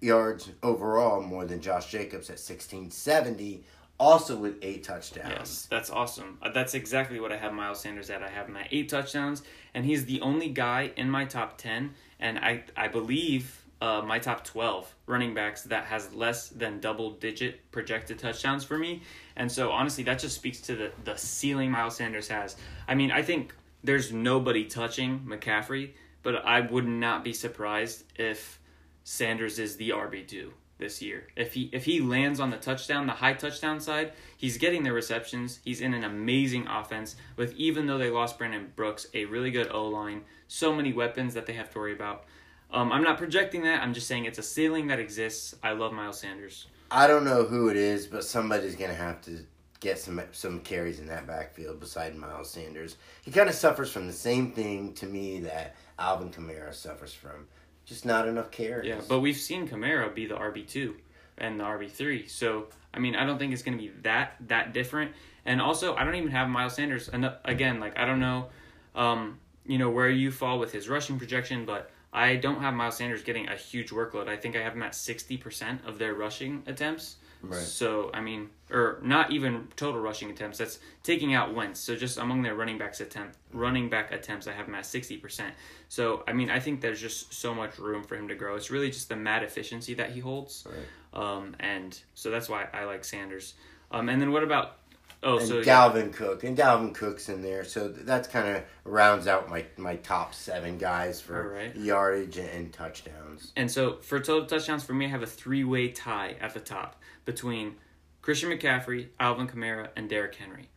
[0.01, 3.63] yards overall more than Josh Jacobs at 1670
[3.99, 5.29] also with eight touchdowns.
[5.29, 6.37] Yes, that's awesome.
[6.41, 8.23] Uh, that's exactly what I have Miles Sanders at.
[8.23, 11.91] I have him at eight touchdowns, and he's the only guy in my top ten,
[12.19, 17.11] and I I believe uh, my top twelve running backs that has less than double
[17.11, 19.01] digit projected touchdowns for me.
[19.35, 22.55] And so honestly, that just speaks to the the ceiling Miles Sanders has.
[22.87, 25.91] I mean, I think there's nobody touching McCaffrey,
[26.23, 28.59] but I would not be surprised if
[29.03, 31.27] Sanders is the RB two this year.
[31.35, 34.91] If he if he lands on the touchdown, the high touchdown side, he's getting the
[34.91, 35.59] receptions.
[35.63, 39.69] He's in an amazing offense with even though they lost Brandon Brooks, a really good
[39.71, 42.23] O line, so many weapons that they have to worry about.
[42.71, 43.81] Um, I'm not projecting that.
[43.81, 45.55] I'm just saying it's a ceiling that exists.
[45.61, 46.67] I love Miles Sanders.
[46.91, 49.45] I don't know who it is, but somebody's gonna have to
[49.79, 52.95] get some some carries in that backfield beside Miles Sanders.
[53.23, 57.47] He kind of suffers from the same thing to me that Alvin Kamara suffers from
[57.89, 58.87] just not enough carries.
[58.87, 60.95] Yeah, but we've seen Kamara be the RB two
[61.37, 62.27] and the RB three.
[62.27, 65.11] So I mean, I don't think it's going to be that that different.
[65.45, 67.09] And also, I don't even have Miles Sanders.
[67.09, 68.47] And again, like I don't know,
[68.95, 72.97] um, you know, where you fall with his rushing projection, but I don't have Miles
[72.97, 74.27] Sanders getting a huge workload.
[74.27, 77.17] I think I have him at sixty percent of their rushing attempts.
[77.41, 77.59] Right.
[77.59, 80.57] So I mean, or not even total rushing attempts.
[80.57, 81.79] That's taking out Wentz.
[81.79, 85.17] So just among their running backs attempt, running back attempts, I have him at sixty
[85.17, 85.53] percent.
[85.87, 88.55] So I mean, I think there's just so much room for him to grow.
[88.55, 91.21] It's really just the mad efficiency that he holds, right.
[91.21, 93.53] um, and so that's why I like Sanders.
[93.91, 94.79] Um, and then what about
[95.21, 96.17] Oh, and so Dalvin yeah.
[96.17, 100.33] Cook and Dalvin Cook's in there, so that's kind of rounds out my my top
[100.33, 101.75] seven guys for right.
[101.75, 103.51] yardage and touchdowns.
[103.57, 106.61] And so for total touchdowns, for me, I have a three way tie at the
[106.61, 107.75] top between
[108.21, 110.69] Christian McCaffrey, Alvin Kamara, and Derrick Henry.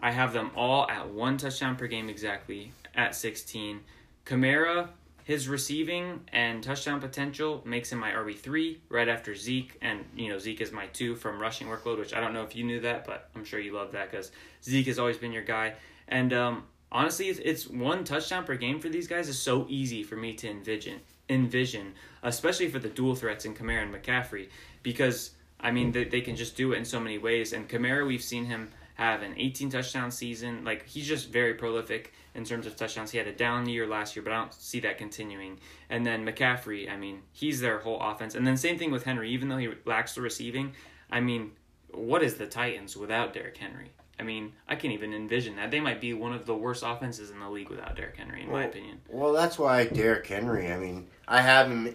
[0.00, 3.80] I have them all at one touchdown per game exactly at 16.
[4.26, 4.88] Kamara
[5.24, 10.28] his receiving and touchdown potential makes him my RB three right after Zeke, and you
[10.28, 12.80] know Zeke is my two from rushing workload, which I don't know if you knew
[12.80, 14.30] that, but I'm sure you love that because
[14.62, 15.74] Zeke has always been your guy.
[16.08, 20.02] And um, honestly, it's, it's one touchdown per game for these guys is so easy
[20.02, 24.48] for me to envision, envision, especially for the dual threats in Kamara and McCaffrey,
[24.82, 25.30] because
[25.64, 25.92] I mean hmm.
[25.92, 27.52] they, they can just do it in so many ways.
[27.52, 30.64] And Kamara, we've seen him have an 18 touchdown season.
[30.64, 33.10] Like he's just very prolific in terms of touchdowns.
[33.10, 35.58] He had a down year last year, but I don't see that continuing.
[35.90, 38.34] And then McCaffrey, I mean, he's their whole offense.
[38.34, 40.74] And then same thing with Henry, even though he lacks the receiving.
[41.10, 41.52] I mean,
[41.92, 43.90] what is the Titans without Derrick Henry?
[44.18, 45.70] I mean, I can't even envision that.
[45.70, 48.48] They might be one of the worst offenses in the league without Derrick Henry, in
[48.48, 49.00] well, my opinion.
[49.08, 50.72] Well, that's why Derrick Henry.
[50.72, 51.94] I mean, I have him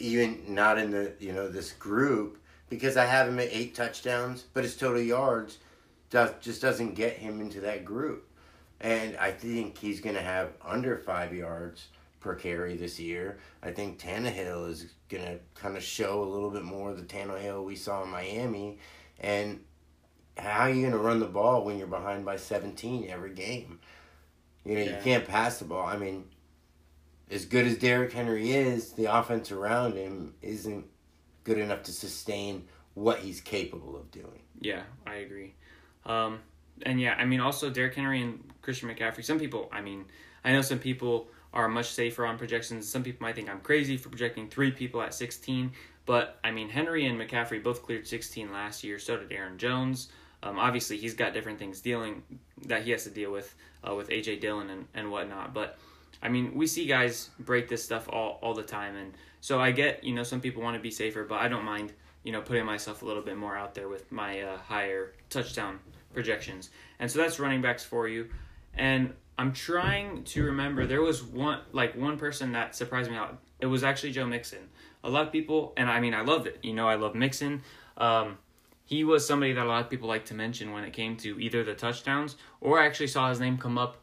[0.00, 2.39] even not in the you know this group
[2.70, 5.58] because I have him at eight touchdowns, but his total yards
[6.08, 8.26] does just doesn't get him into that group.
[8.80, 11.88] And I think he's going to have under five yards
[12.20, 13.38] per carry this year.
[13.62, 17.02] I think Tannehill is going to kind of show a little bit more of the
[17.02, 18.78] Tannehill we saw in Miami.
[19.18, 19.60] And
[20.38, 23.80] how are you going to run the ball when you're behind by 17 every game?
[24.64, 24.96] You know, yeah.
[24.96, 25.86] you can't pass the ball.
[25.86, 26.24] I mean,
[27.30, 30.86] as good as Derrick Henry is, the offense around him isn't
[31.44, 34.42] good enough to sustain what he's capable of doing.
[34.60, 35.54] Yeah, I agree.
[36.04, 36.40] Um,
[36.82, 39.24] and yeah, I mean, also Derrick Henry and Christian McCaffrey.
[39.24, 40.04] Some people, I mean,
[40.44, 42.88] I know some people are much safer on projections.
[42.88, 45.72] Some people might think I'm crazy for projecting three people at 16,
[46.06, 48.98] but I mean, Henry and McCaffrey both cleared 16 last year.
[48.98, 50.08] So did Aaron Jones.
[50.42, 52.22] Um, obviously, he's got different things dealing
[52.66, 53.54] that he has to deal with
[53.86, 55.52] uh, with AJ Dillon and, and whatnot.
[55.52, 55.78] But
[56.22, 59.70] I mean, we see guys break this stuff all, all the time, and so I
[59.70, 61.92] get you know some people want to be safer, but I don't mind
[62.22, 65.80] you know putting myself a little bit more out there with my uh, higher touchdown
[66.12, 66.70] projections.
[66.98, 68.28] And so that's running backs for you.
[68.74, 73.38] And I'm trying to remember there was one like one person that surprised me out.
[73.58, 74.68] It was actually Joe Mixon.
[75.02, 76.58] A lot of people, and I mean I loved it.
[76.62, 77.62] You know I love Mixon.
[77.96, 78.38] Um,
[78.84, 81.40] he was somebody that a lot of people like to mention when it came to
[81.40, 83.99] either the touchdowns or I actually saw his name come up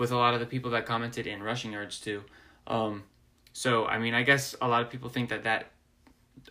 [0.00, 2.24] with a lot of the people that commented in rushing yards too.
[2.66, 3.04] Um,
[3.52, 5.72] so I mean, I guess a lot of people think that that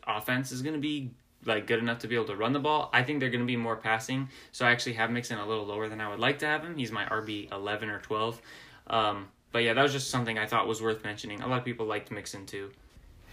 [0.06, 1.10] offense is going to be
[1.46, 2.92] like good enough to be able to run the ball.
[2.94, 4.30] I think they're going to be more passing.
[4.52, 6.78] So I actually have Mixon a little lower than I would like to have him.
[6.78, 8.40] He's my RB eleven or twelve.
[8.86, 11.42] Um, but yeah, that was just something I thought was worth mentioning.
[11.42, 12.70] A lot of people liked Mixon too.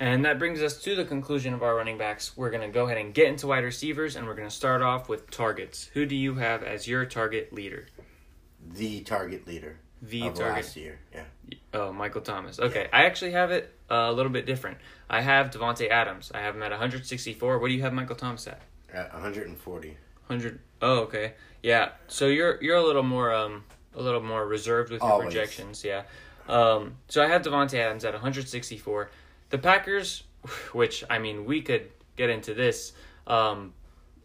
[0.01, 2.37] And that brings us to the conclusion of our running backs.
[2.37, 4.81] We're going to go ahead and get into wide receivers, and we're going to start
[4.81, 5.91] off with targets.
[5.93, 7.87] Who do you have as your target leader?
[8.75, 9.79] The target leader.
[10.09, 10.65] The of target.
[10.65, 11.25] last year, yeah.
[11.75, 12.59] Oh, Michael Thomas.
[12.59, 12.99] Okay, yeah.
[12.99, 14.79] I actually have it a little bit different.
[15.09, 16.31] I have Davante Adams.
[16.35, 17.59] I have him at 164.
[17.59, 18.61] What do you have Michael Thomas at?
[18.93, 19.89] At 140.
[20.27, 20.61] 100.
[20.83, 21.35] Oh, okay.
[21.63, 21.91] Yeah.
[22.09, 23.65] So you're you're a little more um
[23.95, 25.27] a little more reserved with your Always.
[25.27, 25.85] projections.
[25.85, 26.03] Yeah.
[26.49, 26.97] Um.
[27.09, 29.11] So I have Davante Adams at 164.
[29.51, 30.25] The Packers,
[30.73, 32.93] which I mean, we could get into this
[33.27, 33.73] um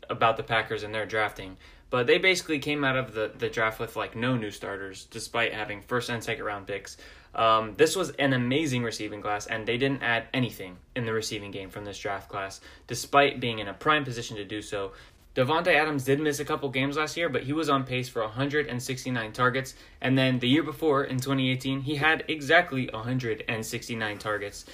[0.10, 1.58] about the Packers and their drafting.
[1.92, 5.54] But they basically came out of the, the draft with like no new starters, despite
[5.54, 6.98] having first and second round picks.
[7.36, 11.52] Um, this was an amazing receiving class, and they didn't add anything in the receiving
[11.52, 14.94] game from this draft class, despite being in a prime position to do so.
[15.34, 18.22] Davante Adams did miss a couple games last year, but he was on pace for
[18.22, 19.76] 169 targets.
[20.02, 24.66] And then the year before, in 2018, he had exactly 169 targets.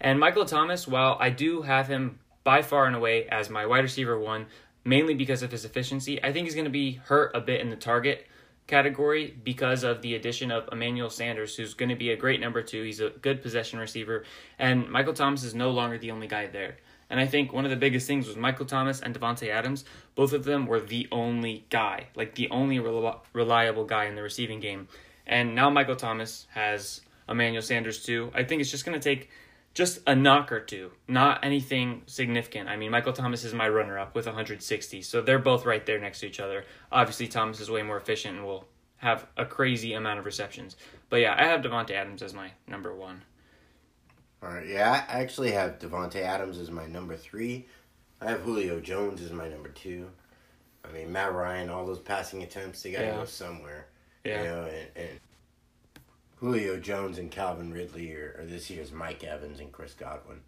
[0.00, 3.82] And Michael Thomas, while I do have him by far and away as my wide
[3.82, 4.46] receiver one,
[4.84, 7.70] mainly because of his efficiency, I think he's going to be hurt a bit in
[7.70, 8.26] the target
[8.66, 12.62] category because of the addition of Emmanuel Sanders, who's going to be a great number
[12.62, 12.82] two.
[12.82, 14.24] He's a good possession receiver,
[14.58, 16.76] and Michael Thomas is no longer the only guy there.
[17.10, 19.84] And I think one of the biggest things was Michael Thomas and Davante Adams.
[20.14, 24.58] Both of them were the only guy, like the only reliable guy in the receiving
[24.58, 24.88] game.
[25.26, 28.30] And now Michael Thomas has Emmanuel Sanders too.
[28.34, 29.30] I think it's just going to take
[29.74, 32.68] just a knock or two, not anything significant.
[32.68, 35.98] I mean, Michael Thomas is my runner up with 160, so they're both right there
[35.98, 36.64] next to each other.
[36.92, 38.66] Obviously, Thomas is way more efficient and will
[38.98, 40.76] have a crazy amount of receptions.
[41.10, 43.22] But yeah, I have Davante Adams as my number one.
[44.42, 47.66] All right, yeah, I actually have Davante Adams as my number three.
[48.20, 50.08] I have Julio Jones as my number two.
[50.84, 53.16] I mean, Matt Ryan, all those passing attempts, they got to yeah.
[53.16, 53.86] go somewhere.
[54.22, 54.42] Yeah.
[54.42, 55.20] You know, and, and
[56.36, 60.40] Julio Jones and Calvin Ridley or, are this year's Mike Evans and Chris Godwin.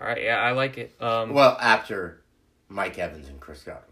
[0.00, 0.94] All right, yeah, I like it.
[1.00, 2.22] Um, well, after
[2.68, 3.84] Mike Evans and Chris Godwin.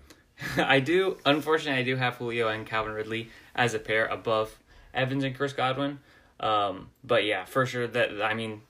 [0.57, 4.59] I do, unfortunately, I do have Julio and Calvin Ridley as a pair above
[4.93, 6.01] Evans and Chris Godwin.
[6.41, 8.63] Um, but yeah, for sure that I mean,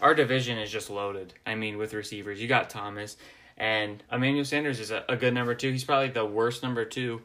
[0.00, 1.34] our division is just loaded.
[1.46, 3.16] I mean, with receivers, you got Thomas
[3.58, 5.70] and Emmanuel Sanders is a, a good number two.
[5.70, 7.20] He's probably the worst number two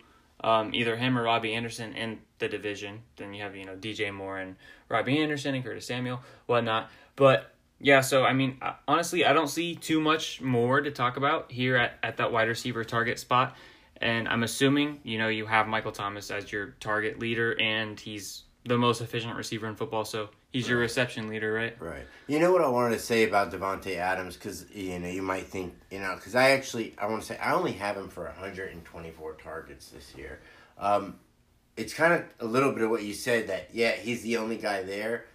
[0.45, 3.01] um, either him or Robbie Anderson in the division.
[3.17, 4.55] Then you have you know DJ Moore and
[4.87, 6.91] Robbie Anderson and Curtis Samuel, whatnot.
[7.15, 11.51] But yeah, so I mean, honestly, I don't see too much more to talk about
[11.51, 13.57] here at, at that wide receiver target spot.
[13.97, 18.43] And I'm assuming you know you have Michael Thomas as your target leader, and he's
[18.65, 20.05] the most efficient receiver in football.
[20.05, 21.75] So he's your reception leader, right?
[21.81, 22.05] Right.
[22.27, 25.47] You know what I wanted to say about Davante Adams because you know you might
[25.47, 28.23] think you know because I actually I want to say I only have him for
[28.23, 30.39] 124 targets this year.
[30.77, 31.19] Um,
[31.75, 34.57] it's kind of a little bit of what you said that yeah he's the only
[34.57, 35.25] guy there,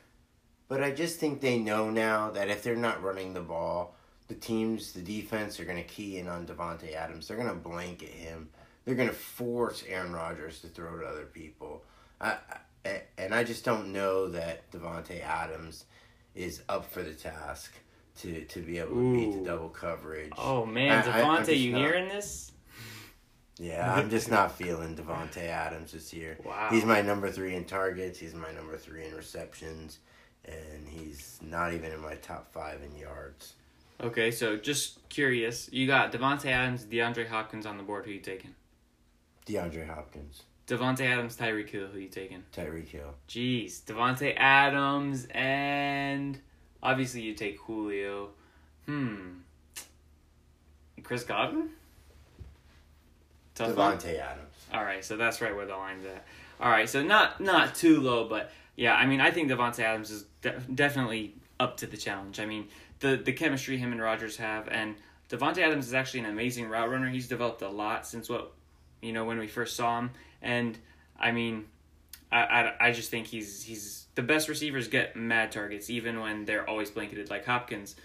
[0.68, 3.94] but I just think they know now that if they're not running the ball,
[4.28, 7.28] the teams, the defense are going to key in on Davante Adams.
[7.28, 8.48] They're going to blanket him.
[8.84, 11.84] They're going to force Aaron Rodgers to throw to other people.
[12.20, 15.84] I, I, and I just don't know that Davante Adams
[16.34, 17.72] is up for the task
[18.20, 20.32] to, to be able to beat the double coverage.
[20.38, 22.52] Oh man, I- I- I'm Davante, just you not- hearing this?
[23.58, 26.38] Yeah, I'm just not feeling Davante Adams this year.
[26.44, 26.68] Wow.
[26.70, 28.18] He's my number three in targets.
[28.18, 29.98] He's my number three in receptions,
[30.46, 33.52] and he's not even in my top five in yards.
[34.00, 38.06] Okay, so just curious, you got Davante Adams, DeAndre Hopkins on the board.
[38.06, 38.54] Who you taking?
[39.44, 41.88] DeAndre Hopkins, Davante Adams, Tyreek Hill.
[41.88, 42.44] Who you taking?
[42.54, 43.12] Tyreek Hill.
[43.28, 46.38] Jeez, Davante Adams, and
[46.80, 48.28] obviously you take Julio.
[48.86, 49.40] Hmm.
[51.02, 51.70] Chris Godwin.
[53.56, 53.70] Tough?
[53.74, 54.54] Davante Adams.
[54.72, 56.24] All right, so that's right where the line's at.
[56.60, 60.12] All right, so not not too low, but yeah, I mean, I think Davante Adams
[60.12, 62.38] is de- definitely up to the challenge.
[62.38, 62.68] I mean,
[63.00, 64.94] the the chemistry him and Rodgers have, and
[65.28, 67.08] Davante Adams is actually an amazing route runner.
[67.08, 68.52] He's developed a lot since what
[69.02, 70.10] you know when we first saw him,
[70.42, 70.78] and
[71.18, 71.66] I mean,
[72.32, 76.44] I I, I just think he's he's the best receivers get mad targets even when
[76.44, 77.30] they're always blanketed.
[77.30, 77.96] Like Hopkins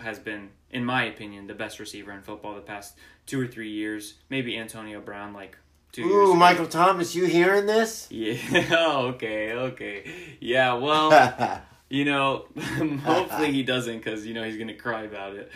[0.00, 3.70] has been, in my opinion, the best receiver in football the past two or three
[3.70, 4.14] years.
[4.30, 5.56] Maybe Antonio Brown, like
[5.92, 6.12] two years.
[6.12, 6.34] Ooh, ago.
[6.34, 8.08] Michael Thomas, you hearing this?
[8.10, 8.36] Yeah.
[8.70, 9.52] Oh, okay.
[9.52, 10.36] Okay.
[10.40, 10.74] Yeah.
[10.82, 12.46] Well, you know,
[13.04, 15.50] hopefully he doesn't, because you know he's gonna cry about it.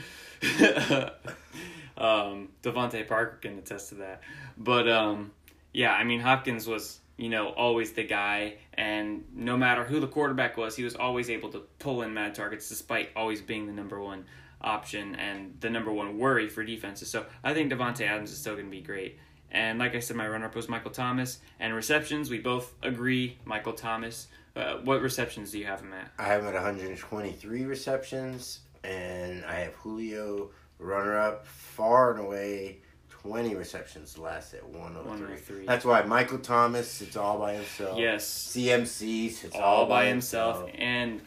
[1.97, 4.20] um, DeVante Parker can attest to that.
[4.59, 5.32] But um,
[5.76, 10.06] yeah, I mean Hopkins was you know always the guy, and no matter who the
[10.06, 13.74] quarterback was, he was always able to pull in mad targets, despite always being the
[13.74, 14.24] number one
[14.62, 17.10] option and the number one worry for defenses.
[17.10, 19.18] So I think Davante Adams is still going to be great.
[19.50, 21.40] And like I said, my runner-up was Michael Thomas.
[21.60, 24.28] And receptions, we both agree, Michael Thomas.
[24.56, 26.10] Uh, what receptions do you have him at?
[26.18, 32.78] I have him at 123 receptions, and I have Julio runner up far and away
[33.26, 35.10] 20 receptions less at 103.
[35.10, 35.66] 103.
[35.66, 37.98] That's why Michael Thomas sits all by himself.
[37.98, 40.68] Yes, CMC sits all by himself.
[40.74, 41.20] And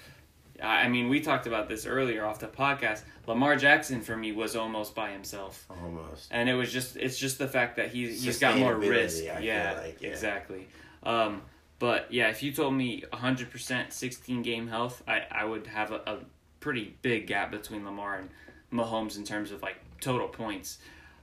[0.61, 3.01] I mean, we talked about this earlier off the podcast.
[3.27, 5.65] Lamar Jackson for me was almost by himself.
[5.69, 6.29] Almost.
[6.31, 9.23] and it was just it's just the fact that he he's got more risk.
[9.23, 10.09] Yeah, like, yeah.
[10.09, 10.67] exactly.
[11.03, 11.41] Um,
[11.79, 16.01] but yeah, if you told me 100% 16 game health, I, I would have a,
[16.05, 16.17] a
[16.59, 18.29] pretty big gap between Lamar and
[18.71, 20.79] Mahomes in terms of like total points.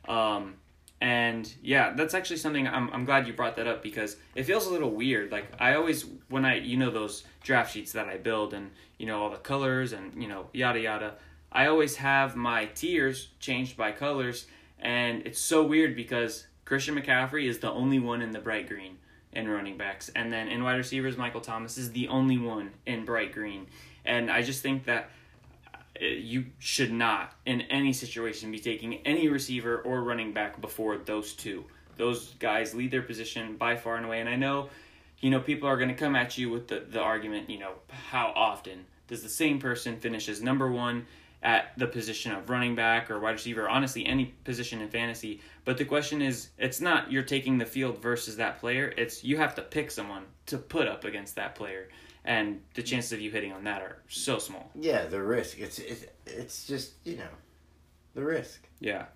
[0.09, 0.55] Um,
[1.01, 4.67] and yeah, that's actually something I'm, I'm glad you brought that up because it feels
[4.67, 5.31] a little weird.
[5.31, 9.07] Like I always when I you know those draft sheets that I build and you
[9.07, 11.15] know all the colors and you know yada yada.
[11.53, 14.47] I always have my tiers changed by colors,
[14.79, 18.99] and it's so weird because Christian McCaffrey is the only one in the bright green
[19.33, 23.05] in running backs, and then in wide receivers, Michael Thomas is the only one in
[23.05, 23.67] bright green,
[24.05, 25.11] and I just think that
[26.01, 30.99] Uh, you should not in any situation be taking any receiver or running back before
[30.99, 31.65] those two.
[31.97, 34.69] Those guys lead their position by far and away, and I know,
[35.21, 37.75] you know, people are going to come at you with the the argument, you know,
[38.11, 41.07] how often does the same person finish as number one
[41.43, 45.41] at the position of running back or wide receiver, honestly, any position in fantasy.
[45.65, 48.93] But the question is, it's not you're taking the field versus that player.
[48.97, 51.89] It's you have to pick someone to put up against that player,
[52.27, 54.71] and the chances of you hitting on that are so small.
[54.75, 55.59] Yeah, the risk.
[55.59, 57.29] It's it's it's just you know,
[58.15, 58.67] the risk.
[58.81, 59.07] Yeah,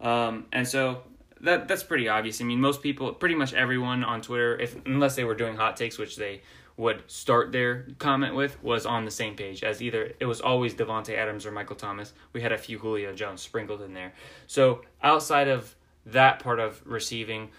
[0.00, 1.02] um, and so
[1.40, 2.40] that that's pretty obvious.
[2.40, 5.76] I mean, most people, pretty much everyone on Twitter, if unless they were doing hot
[5.76, 6.42] takes, which they
[6.76, 10.74] would start their comment with, was on the same page as either it was always
[10.74, 12.12] Davante Adams or Michael Thomas.
[12.32, 14.12] We had a few Julio Jones sprinkled in there.
[14.46, 15.74] So outside of
[16.04, 17.50] that part of receiving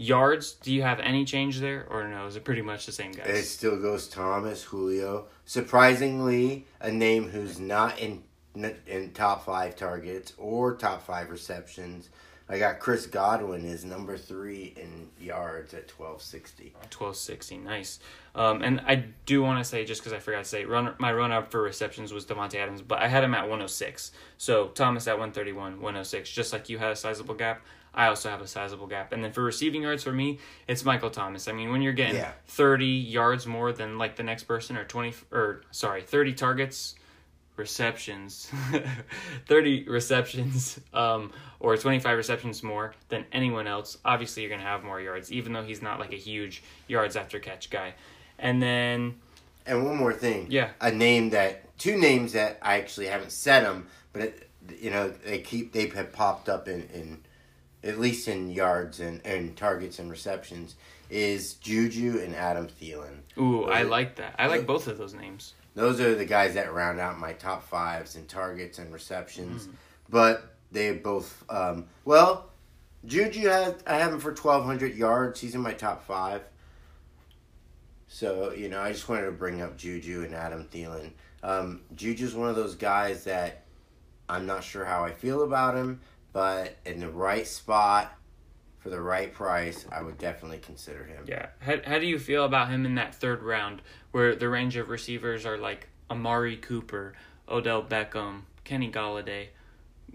[0.00, 2.26] yards, do you have any change there, or no?
[2.26, 3.28] Is it pretty much the same guys?
[3.28, 5.26] It still goes Thomas, Julio.
[5.44, 8.24] Surprisingly, a name who's not in
[8.86, 12.08] in top five targets or top five receptions.
[12.48, 16.74] I got Chris Godwin is number three in yards at twelve sixty.
[16.90, 18.00] Twelve sixty, nice.
[18.34, 21.12] Um, and I do want to say, just because I forgot to say, run my
[21.12, 24.10] run up for receptions was Davante Adams, but I had him at one hundred six.
[24.36, 26.28] So Thomas at one thirty one, one hundred six.
[26.28, 27.62] Just like you had a sizable gap,
[27.94, 29.12] I also have a sizable gap.
[29.12, 30.38] And then for receiving yards for me,
[30.68, 31.48] it's Michael Thomas.
[31.48, 32.32] I mean, when you're getting Yeah.
[32.46, 36.94] thirty yards more than like the next person, or twenty, or sorry, thirty targets
[37.56, 38.50] receptions
[39.46, 44.82] 30 receptions um, or 25 receptions more than anyone else obviously you're going to have
[44.82, 47.92] more yards even though he's not like a huge yards after catch guy
[48.38, 49.14] and then
[49.66, 50.46] And one more thing.
[50.48, 50.70] Yeah.
[50.80, 55.10] A name that two names that I actually haven't said them, but it, you know
[55.10, 57.18] they keep they have popped up in in
[57.82, 60.76] at least in yards and, and targets and receptions,
[61.08, 63.18] is Juju and Adam Thielen.
[63.38, 64.34] Ooh, Those I are- like that.
[64.38, 65.54] I like both of those names.
[65.74, 69.66] Those are the guys that round out my top fives in targets and receptions.
[69.66, 69.72] Mm.
[70.08, 72.50] But they both, um, well,
[73.06, 75.40] Juju has I have him for twelve hundred yards.
[75.40, 76.42] He's in my top five.
[78.08, 81.12] So you know, I just wanted to bring up Juju and Adam Thielen.
[81.42, 83.62] Um, Juju's one of those guys that
[84.28, 86.00] I'm not sure how I feel about him,
[86.32, 88.12] but in the right spot
[88.78, 91.24] for the right price, I would definitely consider him.
[91.26, 91.46] Yeah.
[91.60, 94.88] How, how do you feel about him in that third round where the range of
[94.88, 97.14] receivers are like Amari Cooper,
[97.48, 99.48] Odell Beckham, Kenny Golladay,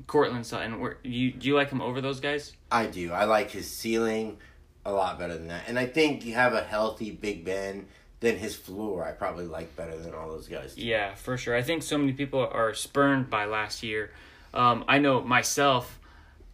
[0.07, 0.79] Courtland Sutton?
[0.79, 2.53] Where, you, do you like him over those guys?
[2.71, 3.11] I do.
[3.11, 4.37] I like his ceiling
[4.85, 5.63] a lot better than that.
[5.67, 7.87] And I think you have a healthy Big Ben,
[8.19, 10.77] then his floor I probably like better than all those guys.
[10.77, 11.55] Yeah, for sure.
[11.55, 14.11] I think so many people are spurned by last year.
[14.53, 15.99] Um, I know myself,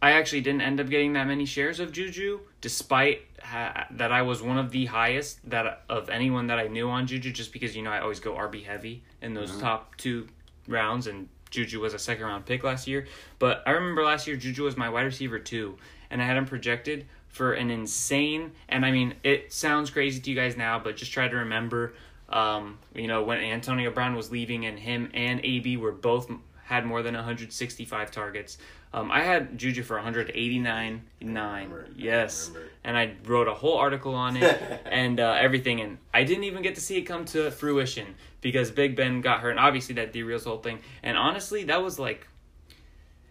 [0.02, 4.22] I actually didn't end up getting that many shares of Juju, despite ha- that I
[4.22, 7.76] was one of the highest that of anyone that I knew on Juju, just because
[7.76, 10.26] you know I always go RB heavy in those top two
[10.66, 13.06] rounds, and Juju was a second round pick last year.
[13.38, 15.78] But I remember last year Juju was my wide receiver too,
[16.10, 18.50] and I had him projected for an insane.
[18.68, 21.94] And I mean, it sounds crazy to you guys now, but just try to remember,
[22.28, 26.28] um, you know, when Antonio Brown was leaving, and him and AB were both
[26.64, 28.58] had more than 165 targets.
[28.94, 31.62] Um, I had Juju for 189 nine.
[31.70, 31.86] remember.
[31.88, 32.50] I Yes,
[32.84, 36.62] and I wrote a whole article on it and uh, everything, and I didn't even
[36.62, 40.12] get to see it come to fruition because Big Ben got hurt, and obviously that
[40.12, 40.78] derails the whole thing.
[41.02, 42.26] And honestly, that was like,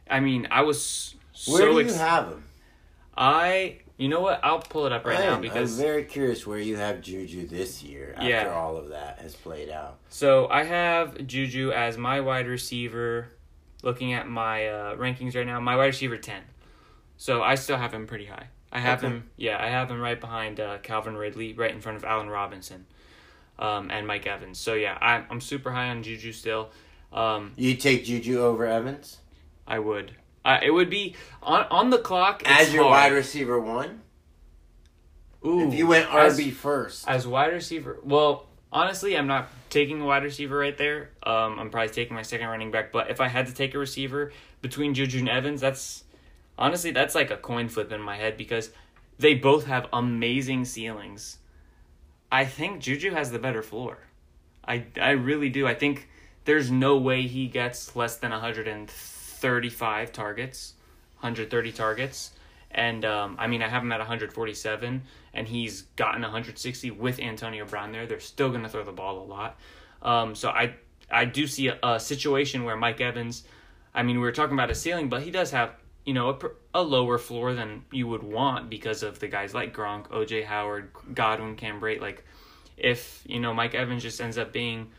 [0.10, 2.44] I mean, I was so Where do you ex- have him?
[3.16, 4.40] I, you know what?
[4.44, 7.02] I'll pull it up right I now am, because I'm very curious where you have
[7.02, 8.50] Juju this year after Yeah.
[8.50, 9.98] all of that has played out.
[10.10, 13.28] So I have Juju as my wide receiver.
[13.84, 16.42] Looking at my uh, rankings right now, my wide receiver ten.
[17.18, 18.48] So I still have him pretty high.
[18.72, 19.08] I have Okay.
[19.14, 22.30] him, yeah, I have him right behind uh, Calvin Ridley, right in front of Allen
[22.30, 22.86] Robinson,
[23.60, 24.60] um, and Mike Evans.
[24.60, 26.72] So yeah, I'm I'm super high on Juju still.
[27.12, 29.18] Um, You take Juju over Evans
[29.68, 30.14] I would.
[30.46, 33.12] Uh, it would be on on the clock as your hard.
[33.12, 34.02] wide receiver one.
[35.46, 40.02] Ooh, if you went as- RB first, As wide receiver, well, honestly, I'm not taking
[40.02, 41.10] a wide receiver right there.
[41.24, 42.92] Um, I'm probably taking my second running back.
[42.92, 46.04] But if I had to take a receiver between Juju and Evans, that's
[46.58, 48.72] honestly that's like a coin flip in my head because
[49.20, 51.38] they both have amazing ceilings.
[52.32, 53.98] I think Juju has the better floor.
[54.66, 55.68] I I really do.
[55.68, 56.08] I think
[56.46, 60.74] there's no way he gets less than 135 targets,
[61.20, 62.32] 130 targets.
[62.74, 65.02] And um, I mean, I have him at 147,
[65.34, 68.06] and he's gotten 160 with Antonio Brown there.
[68.06, 69.60] They're still going to throw the ball a lot.
[70.02, 70.76] Um, so I
[71.12, 73.44] I do see a, a situation where Mike Evans,
[73.94, 75.72] I mean, we were talking about a ceiling, but he does have
[76.06, 79.76] you know a, a lower floor than you would want because of the guys like
[79.76, 82.02] Gronk, OJ Howard, Godwin, Cam Brate.
[82.02, 82.24] Like,
[82.78, 84.90] if you know Mike Evans just ends up being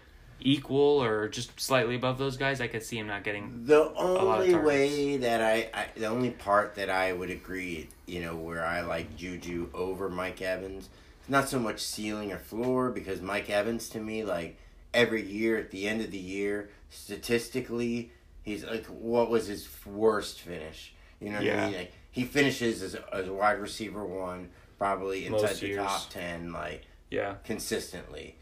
[0.45, 3.65] equal or just slightly above those guys, I could see him not getting.
[3.67, 7.89] The lot of only way that I, I, the only part that I would agree,
[8.07, 10.89] you know, where I like Juju over Mike Evans,
[11.29, 14.59] not so much ceiling or floor because Mike Evans to me, like
[14.93, 18.11] every year at the end of the year, statistically,
[18.43, 20.93] he's like, what was his worst finish?
[21.21, 21.63] You know what Yeah.
[21.63, 21.77] I mean?
[21.77, 25.87] Like he finishes as a, as a wide receiver one, probably inside Most the years.
[25.87, 28.37] top ten, like Yeah, consistently.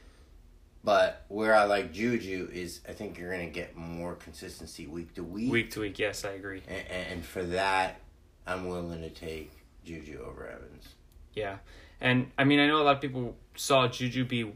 [0.83, 5.23] But where I like Juju is, I think you're gonna get more consistency week to
[5.23, 5.53] week.
[5.53, 5.99] week to week.
[5.99, 6.63] Yes, I agree.
[6.69, 8.01] And, and for that,
[8.47, 9.51] I'm willing to take
[9.85, 10.89] Juju over Evans.
[11.35, 11.59] Yeah,
[12.01, 14.53] and I mean, I know a lot of people saw Juju be,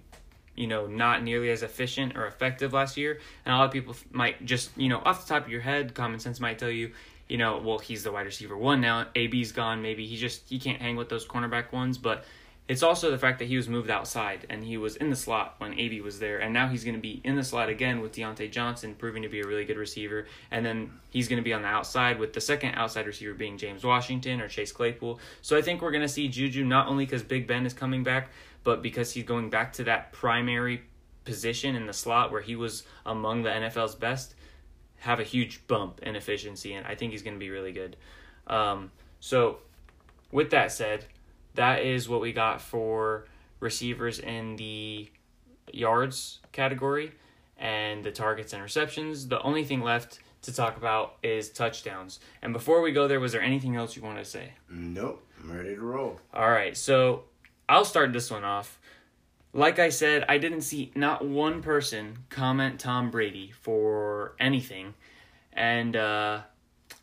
[0.55, 3.95] you know, not nearly as efficient or effective last year, and a lot of people
[4.11, 6.93] might just, you know, off the top of your head, common sense might tell you,
[7.29, 9.07] you know, well, he's the wide receiver one now.
[9.15, 9.83] AB's gone.
[9.83, 12.25] Maybe he just he can't hang with those cornerback ones, but.
[12.67, 15.57] It's also the fact that he was moved outside and he was in the slot
[15.59, 18.13] when AB was there, and now he's going to be in the slot again with
[18.13, 21.53] Diontae Johnson, proving to be a really good receiver, and then he's going to be
[21.53, 25.21] on the outside with the second outside receiver being James Washington or Chase Claypool.
[25.43, 28.03] So I think we're going to see Juju not only because Big Ben is coming
[28.03, 28.31] back,
[28.63, 30.85] but because he's going back to that primary
[31.27, 34.35] position in the slot where he was among the NFL's best,
[35.01, 37.97] have a huge bump in efficiency, and I think he's going to be really good.
[38.47, 38.91] Um,
[39.21, 39.59] so,
[40.33, 41.05] with that said,
[41.55, 43.27] that is what we got for
[43.61, 45.11] receivers in the
[45.73, 47.13] yards category
[47.59, 49.29] and the targets and receptions.
[49.29, 52.21] The only thing left to talk about is touchdowns.
[52.43, 54.53] And before we go there, was there anything else you want to say?
[54.69, 56.21] Nope, I'm ready to roll.
[56.33, 57.25] All right, so
[57.69, 58.79] I'll start this one off.
[59.53, 64.95] Like I said, I didn't see not one person comment Tom Brady for anything,
[65.53, 66.41] and uh,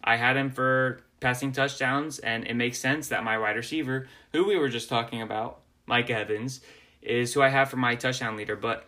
[0.04, 4.45] I had him for passing touchdowns, and it makes sense that my wide receiver, who
[4.45, 6.59] we were just talking about, Mike Evans,
[7.01, 8.57] is who I have for my touchdown leader.
[8.57, 8.86] But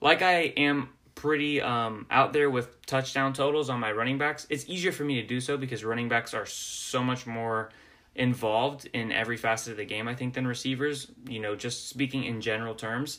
[0.00, 4.68] like I am pretty um, out there with touchdown totals on my running backs, it's
[4.68, 7.70] easier for me to do so because running backs are so much more
[8.14, 12.24] involved in every facet of the game, I think, than receivers, you know, just speaking
[12.24, 13.18] in general terms.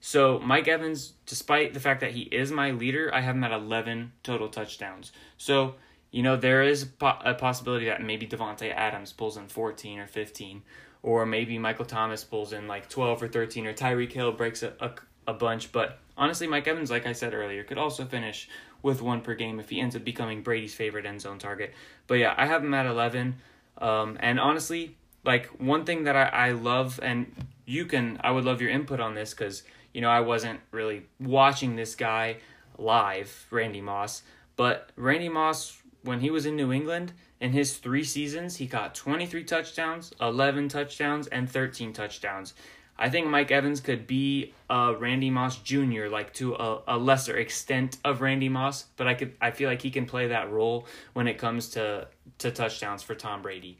[0.00, 3.52] So Mike Evans, despite the fact that he is my leader, I have him at
[3.52, 5.12] 11 total touchdowns.
[5.38, 5.76] So,
[6.14, 10.62] you know, there is a possibility that maybe Davante Adams pulls in 14 or 15,
[11.02, 14.74] or maybe Michael Thomas pulls in like 12 or 13, or Tyreek Hill breaks a,
[14.78, 14.92] a,
[15.26, 15.72] a bunch.
[15.72, 18.48] But honestly, Mike Evans, like I said earlier, could also finish
[18.80, 21.74] with one per game if he ends up becoming Brady's favorite end zone target.
[22.06, 23.34] But yeah, I have him at 11.
[23.78, 27.34] Um, and honestly, like one thing that I, I love, and
[27.66, 31.06] you can, I would love your input on this because, you know, I wasn't really
[31.18, 32.36] watching this guy
[32.78, 34.22] live, Randy Moss,
[34.54, 38.94] but Randy Moss, when he was in New England, in his three seasons, he caught
[38.94, 42.54] 23 touchdowns, 11 touchdowns, and 13 touchdowns.
[42.96, 46.06] I think Mike Evans could be a Randy Moss Jr.
[46.08, 49.82] like to a, a lesser extent of Randy Moss, but I could I feel like
[49.82, 52.06] he can play that role when it comes to
[52.38, 53.78] to touchdowns for Tom Brady.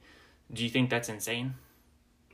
[0.53, 1.55] Do you think that's insane?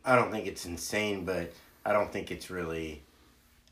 [0.06, 1.52] I don't think it's insane, but
[1.84, 3.02] I don't think it's really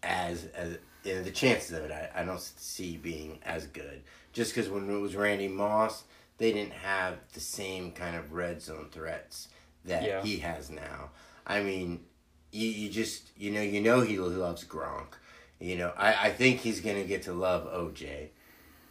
[0.02, 1.90] as as you know, the chances of it.
[1.90, 4.02] I, I don't see being as good
[4.32, 6.04] just because when it was Randy Moss,
[6.38, 9.48] they didn't have the same kind of red zone threats
[9.84, 10.22] that yeah.
[10.22, 11.10] he has now.
[11.46, 12.00] I mean,
[12.52, 15.14] you, you just you know you know he loves Gronk.
[15.60, 18.28] You know I, I think he's gonna get to love OJ,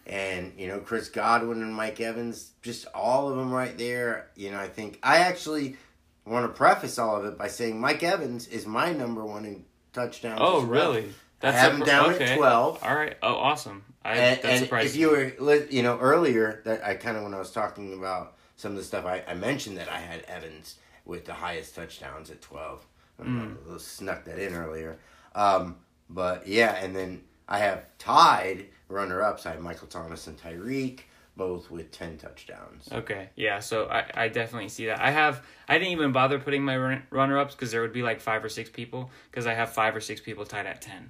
[0.05, 4.27] and you know Chris Godwin and Mike Evans, just all of them right there.
[4.35, 5.77] You know I think I actually
[6.25, 9.65] want to preface all of it by saying Mike Evans is my number one in
[9.93, 10.39] touchdowns.
[10.41, 11.13] Oh really?
[11.39, 12.31] That's I have him down okay.
[12.31, 12.83] at twelve.
[12.83, 13.15] All right.
[13.21, 13.83] Oh, awesome.
[14.07, 17.39] I, and, and if you were, you know, earlier that I kind of when I
[17.39, 21.25] was talking about some of the stuff I, I mentioned that I had Evans with
[21.25, 22.85] the highest touchdowns at twelve.
[23.21, 23.79] Mm.
[23.79, 24.97] snuck that in earlier.
[25.33, 25.77] Um,
[26.09, 29.45] but yeah, and then I have tied runner ups.
[29.45, 31.01] I have Michael Thomas and Tyreek,
[31.35, 32.89] both with 10 touchdowns.
[32.91, 35.01] Okay, yeah, so I, I definitely see that.
[35.01, 38.03] I have, I didn't even bother putting my run, runner ups because there would be
[38.03, 41.09] like five or six people because I have five or six people tied at 10.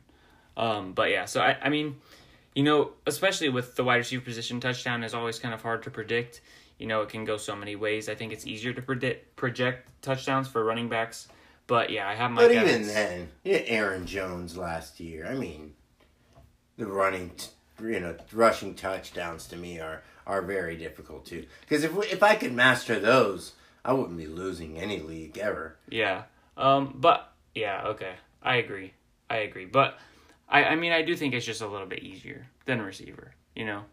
[0.56, 1.98] Um, but yeah, so I, I mean,
[2.58, 5.91] you know, especially with the wide receiver position, touchdown is always kind of hard to
[5.91, 6.41] predict.
[6.80, 8.10] You know, it can go so many ways.
[8.10, 11.28] I think it's easier to predict project touchdowns for running backs
[11.68, 12.41] but yeah, I have my.
[12.41, 15.28] But even then, yeah, Aaron Jones last year.
[15.28, 15.74] I mean,
[16.78, 17.32] the running,
[17.82, 21.45] you know, rushing touchdowns to me are are very difficult too.
[21.62, 23.51] Because if if I could master those,
[23.84, 25.76] I wouldn't be losing any league ever.
[25.89, 26.24] Yeah.
[26.55, 26.95] Um.
[26.95, 27.84] But yeah.
[27.88, 28.14] Okay.
[28.41, 28.93] I agree.
[29.30, 29.66] I agree.
[29.66, 29.99] But
[30.50, 30.64] I.
[30.66, 33.34] I mean, I do think it's just a little bit easier than receiver.
[33.56, 33.84] You know.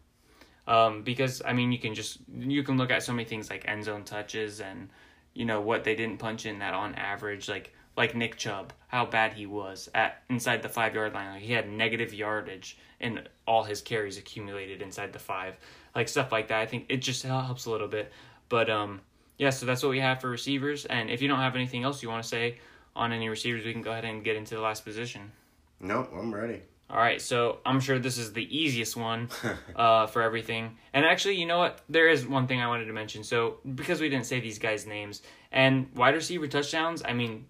[0.67, 1.03] Um.
[1.03, 3.83] Because I mean, you can just you can look at so many things like end
[3.83, 4.89] zone touches and
[5.35, 9.05] you know what they didn't punch in that on average like like Nick Chubb how
[9.05, 13.27] bad he was at inside the 5 yard line like he had negative yardage in
[13.45, 15.55] all his carries accumulated inside the 5
[15.93, 18.11] like stuff like that I think it just helps a little bit
[18.49, 19.01] but um
[19.37, 22.01] yeah so that's what we have for receivers and if you don't have anything else
[22.01, 22.57] you want to say
[22.95, 25.31] on any receivers we can go ahead and get into the last position
[25.79, 29.29] nope I'm ready all right, so I'm sure this is the easiest one
[29.75, 30.77] uh, for everything.
[30.93, 31.81] And actually, you know what?
[31.89, 33.23] There is one thing I wanted to mention.
[33.23, 37.47] So, because we didn't say these guys' names and wide receiver touchdowns, I mean,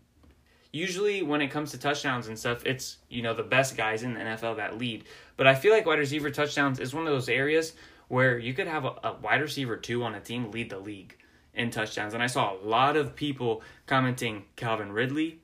[0.72, 4.14] usually when it comes to touchdowns and stuff, it's, you know, the best guys in
[4.14, 5.04] the NFL that lead.
[5.36, 7.74] But I feel like wide receiver touchdowns is one of those areas
[8.08, 11.18] where you could have a, a wide receiver two on a team lead the league
[11.54, 12.14] in touchdowns.
[12.14, 15.42] And I saw a lot of people commenting Calvin Ridley.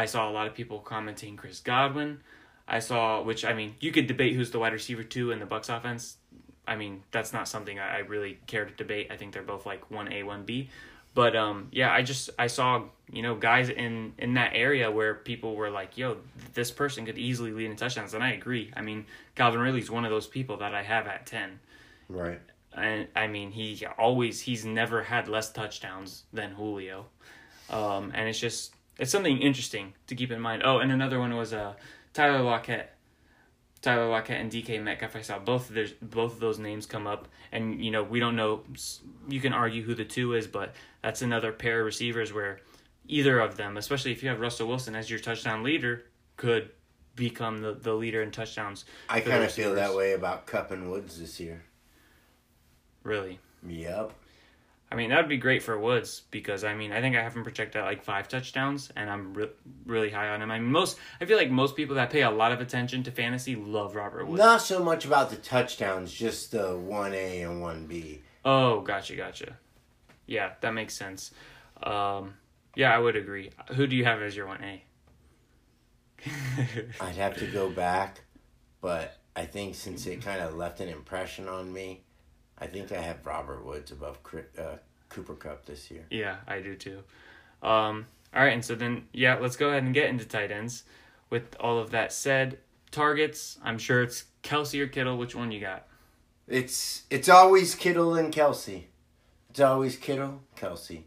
[0.00, 2.22] I saw a lot of people commenting Chris Godwin.
[2.66, 5.44] I saw, which I mean, you could debate who's the wide receiver two in the
[5.44, 6.16] Bucs offense.
[6.66, 9.08] I mean, that's not something I, I really care to debate.
[9.10, 10.70] I think they're both like one A, one B.
[11.12, 15.16] But um, yeah, I just I saw you know guys in in that area where
[15.16, 16.16] people were like, "Yo,
[16.54, 18.72] this person could easily lead in touchdowns," and I agree.
[18.74, 21.60] I mean, Calvin Ridley's one of those people that I have at ten.
[22.08, 22.40] Right.
[22.72, 27.04] And I mean, he always he's never had less touchdowns than Julio,
[27.68, 30.62] um, and it's just it's something interesting to keep in mind.
[30.64, 31.60] Oh, and another one was a.
[31.60, 31.72] Uh,
[32.12, 32.90] Tyler Lockett,
[33.82, 35.16] Tyler Lockett and DK Metcalf.
[35.16, 38.20] I saw both of their both of those names come up, and you know we
[38.20, 38.62] don't know.
[39.28, 42.60] You can argue who the two is, but that's another pair of receivers where
[43.06, 46.04] either of them, especially if you have Russell Wilson as your touchdown leader,
[46.36, 46.70] could
[47.16, 48.84] become the, the leader in touchdowns.
[49.08, 51.62] I kind of feel that way about Kupp and Woods this year.
[53.02, 53.38] Really?
[53.66, 54.12] Yep.
[54.92, 57.34] I mean, that would be great for Woods because I mean, I think I have
[57.36, 59.50] him projected at like five touchdowns, and I'm re-
[59.86, 60.50] really high on him.
[60.50, 63.12] I mean, most I feel like most people that pay a lot of attention to
[63.12, 64.38] fantasy love Robert Woods.
[64.38, 68.22] Not so much about the touchdowns, just the one A and one B.
[68.44, 69.56] Oh, gotcha, gotcha.
[70.26, 71.30] Yeah, that makes sense.
[71.82, 72.34] Um,
[72.74, 73.50] yeah, I would agree.
[73.74, 74.82] Who do you have as your one A?
[77.00, 78.22] I'd have to go back,
[78.80, 82.02] but I think since it kind of left an impression on me,
[82.60, 84.18] I think I have Robert Woods above
[84.58, 84.76] uh,
[85.08, 86.04] Cooper Kupp this year.
[86.10, 86.98] Yeah, I do too.
[87.62, 90.84] Um, all right, and so then yeah, let's go ahead and get into tight ends.
[91.30, 92.58] With all of that said,
[92.90, 93.58] targets.
[93.62, 95.16] I'm sure it's Kelce or Kittle.
[95.16, 95.86] Which one you got?
[96.48, 98.84] It's it's always Kittle and Kelce.
[99.50, 101.04] It's always Kittle, Kelce,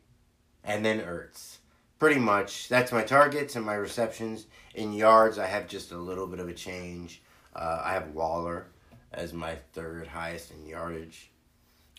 [0.64, 1.58] and then Ertz.
[2.00, 4.48] Pretty much, that's my targets and my receptions.
[4.76, 7.22] In yards, I have just a little bit of a change.
[7.56, 8.68] Uh, I have Waller
[9.14, 11.32] as my third highest in yardage,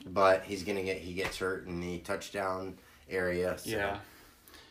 [0.07, 2.79] but he's gonna get he gets hurt in the touchdown
[3.09, 3.57] area.
[3.59, 3.99] So Yeah.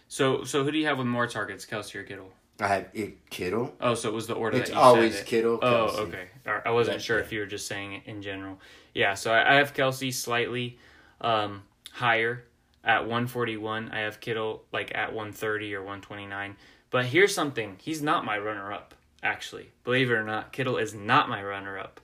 [0.07, 2.31] So so who do you have with more targets, Kelce or Kittle?
[2.59, 3.75] I have it, Kittle.
[3.81, 5.27] Oh, so it was the order It's that you always said it.
[5.27, 6.27] Kittle, Oh, okay.
[6.45, 8.59] All right, I wasn't sure if you were just saying it in general.
[8.93, 10.77] Yeah, so I, I have Kelce slightly
[11.19, 12.43] um, higher
[12.83, 13.89] at 141.
[13.91, 16.55] I have Kittle like at 130 or 129.
[16.91, 18.93] But here's something: he's not my runner-up.
[19.23, 21.99] Actually, believe it or not, Kittle is not my runner-up.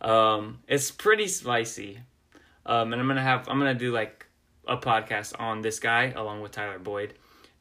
[0.00, 1.98] Um, it's pretty spicy,
[2.70, 4.26] um, and I'm gonna have I'm gonna do like
[4.66, 7.14] a podcast on this guy along with Tyler Boyd.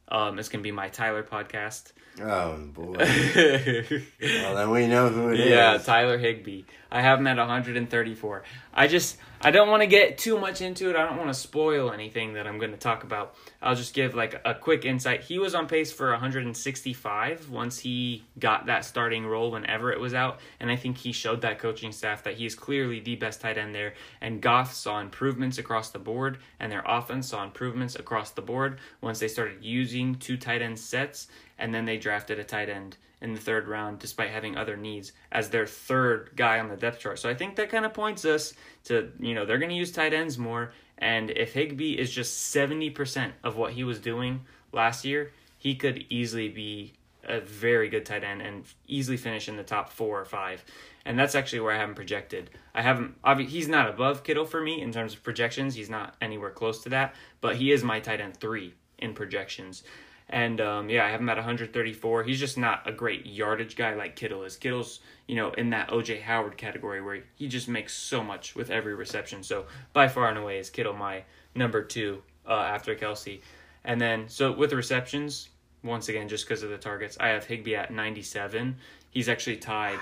[0.08, 1.92] Um, it's gonna be my Tyler podcast.
[2.22, 2.96] Oh boy.
[3.00, 3.82] yeah,
[4.44, 5.50] well, then we know who it is.
[5.50, 6.64] Yeah, Tyler Higbee.
[6.92, 8.44] I have him at 134.
[8.74, 10.98] I just I don't want to get too much into it.
[10.98, 13.36] I don't want to spoil anything that I'm going to talk about.
[13.62, 15.24] I'll just give like a quick insight.
[15.24, 20.14] He was on pace for 165 once he got that starting role when Everett was
[20.14, 23.40] out, and I think he showed that coaching staff that he is clearly the best
[23.40, 23.94] tight end there.
[24.20, 28.80] And Goff saw improvements across the board, and their offense saw improvements across the board
[29.00, 31.28] once they started using two tight end sets,
[31.58, 35.12] and then they drafted a tight end in the third round despite having other needs
[35.32, 37.20] as their third guy on the depth chart.
[37.20, 38.54] So I think that kind of points us
[38.86, 40.72] to, you know, they're going to use tight ends more.
[40.98, 44.42] And if Higbee is just 70% of what he was doing
[44.72, 46.94] last year, he could easily be
[47.26, 50.64] a very good tight end and easily finish in the top four or five.
[51.06, 52.50] And that's actually where I haven't projected.
[52.74, 55.76] I haven't, obviously, he's not above Kittle for me in terms of projections.
[55.76, 59.84] He's not anywhere close to that, but he is my tight end three in projections.
[60.30, 62.24] And um, yeah, I have him at 134.
[62.24, 64.58] He's just not a great yardage guy like Kittle is.
[64.58, 68.70] Kittle's, you know, in that OJ Howard category where he just makes so much with
[68.70, 69.42] every reception.
[69.42, 71.24] So by far and away is Kittle my
[71.56, 73.42] number two uh, after Kelce.
[73.84, 75.50] And then so with the receptions,
[75.84, 78.76] once again, just because of the targets, I have Higbee at 97.
[79.10, 79.98] He's actually tied.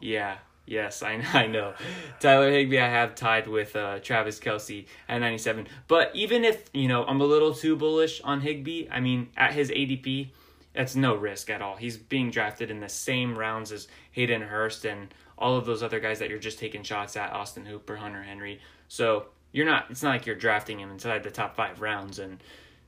[0.00, 0.38] Yeah.
[0.70, 1.74] Yes, I, I know.
[2.20, 5.66] Tyler Higbee, I have tied with uh, Travis Kelce at 97.
[5.88, 9.52] But even if, you know, I'm a little too bullish on Higbee, I mean, at
[9.52, 10.28] his ADP,
[10.72, 11.74] that's no risk at all.
[11.74, 15.98] He's being drafted in the same rounds as Hayden Hurst and all of those other
[15.98, 18.60] guys that you're just taking shots at, Austin Hooper, Hunter Henry.
[18.86, 22.40] So you're not, it's not like you're drafting him inside the top five rounds, and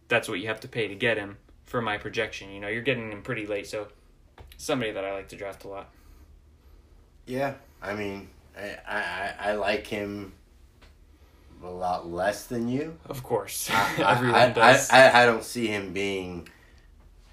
[0.07, 2.53] that's what you have to pay to get him for my projection.
[2.53, 3.89] You know, you're getting him pretty late, so
[4.57, 5.91] somebody that I like to draft a lot.
[7.27, 10.33] Yeah, I mean, I, I, I like him
[11.63, 12.99] a lot less than you.
[13.07, 14.91] Of course, I, everyone I, does.
[14.91, 16.49] I, I, I don't see him being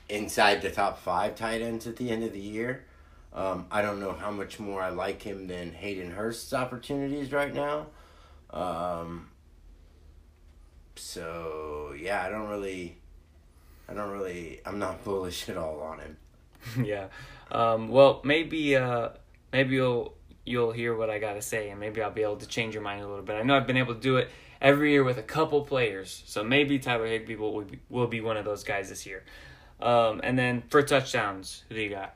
[0.07, 2.85] inside the top five tight ends at the end of the year.
[3.31, 7.53] Um, I don't know how much more I like him than Hayden Hurst's opportunities right
[7.53, 7.87] now.
[8.49, 9.29] Um,
[10.95, 12.97] so yeah, I don't really,
[13.87, 16.17] I don't really, I'm not bullish at all on him.
[16.83, 17.07] yeah.
[17.51, 19.09] Um, well, maybe uh,
[19.53, 20.15] maybe you'll
[20.49, 23.01] you'll hear what I gotta say, and maybe I'll be able to change your mind
[23.01, 23.35] a little bit.
[23.35, 24.29] I know I've been able to do it
[24.59, 28.45] every year with a couple players, so maybe Tyler Higbee will will be, one of
[28.45, 29.23] those guys this year.
[29.79, 32.15] Um, and then for touchdowns, who do you got?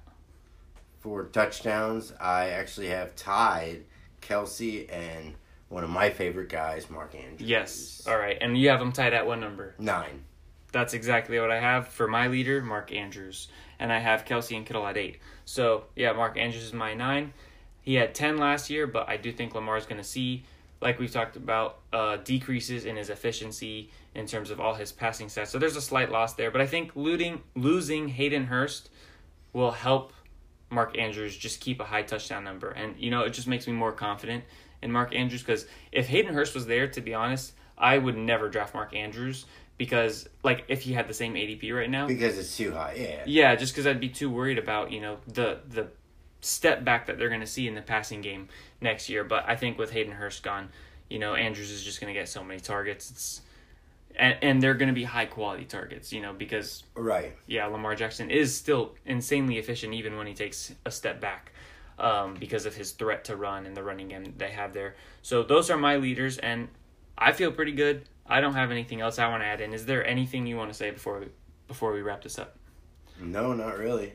[1.00, 3.86] For touchdowns, I actually have tied
[4.22, 5.36] Kelce and
[5.70, 7.42] one of my favorite guys, Mark Andrews.
[7.42, 8.04] Yes.
[8.08, 9.76] All right, and you have them tied at what number?
[9.78, 10.24] Nine.
[10.72, 13.48] That's exactly what I have for my leader, Mark Andrews,
[13.80, 15.20] and I have Kelce and Kittle at eight.
[15.46, 17.34] So yeah, Mark Andrews is my nine.
[17.84, 20.46] He had ten last year, but I do think Lamar's going to see,
[20.82, 25.28] like we've talked about, uh, decreases in his efficiency in terms of all his passing
[25.28, 25.48] stats.
[25.48, 28.90] So there's a slight loss there, but I think looting, losing Hayden Hurst
[29.52, 30.14] will help
[30.70, 33.74] Mark Andrews just keep a high touchdown number, and you know it just makes me
[33.74, 34.44] more confident
[34.82, 38.50] in Mark Andrews because if Hayden Hurst was there, to be honest, I would never
[38.50, 39.46] draft Mark Andrews
[39.78, 43.24] because like if he had the same ADP right now, Because it's too high, yeah.
[43.26, 45.88] yeah, just because I'd be too worried about you know the the
[46.44, 48.50] step back that they're going to see in the passing game
[48.82, 49.24] next year.
[49.24, 50.70] But I think with Hayden Hurst gone,
[51.10, 53.12] you know Andrews is just going to get so many targets.
[53.12, 53.42] It's
[54.16, 57.36] and, and they're going to be high quality targets, you know, because Right.
[57.48, 61.52] yeah, Lamar Jackson is still insanely efficient even when he takes a step back
[61.98, 64.96] um, because of his threat to run and the running game they have there.
[65.24, 66.68] So those are my leaders, and
[67.18, 69.74] I feel pretty good I don't have anything else I want to add in.
[69.74, 71.28] Is there anything you want to say before we,
[71.68, 72.56] before we wrap this up?
[73.20, 74.14] No, not really.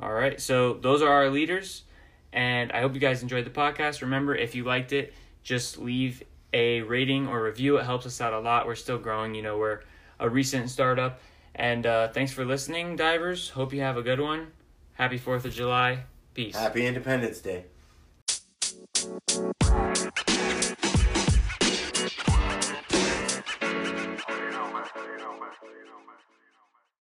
[0.00, 0.40] All right.
[0.40, 1.84] So those are our leaders,
[2.32, 4.02] and I hope you guys enjoyed the podcast.
[4.02, 6.22] Remember, if you liked it, just leave
[6.52, 7.78] a rating or review.
[7.78, 8.66] It helps us out a lot.
[8.66, 9.34] We're still growing.
[9.34, 9.80] You know, we're
[10.18, 11.20] a recent startup.
[11.54, 13.50] And uh, thanks for listening, divers.
[13.50, 14.48] Hope you have a good one.
[14.94, 16.04] Happy Fourth of July.
[16.34, 16.56] Peace.
[16.56, 17.64] Happy Independence Day.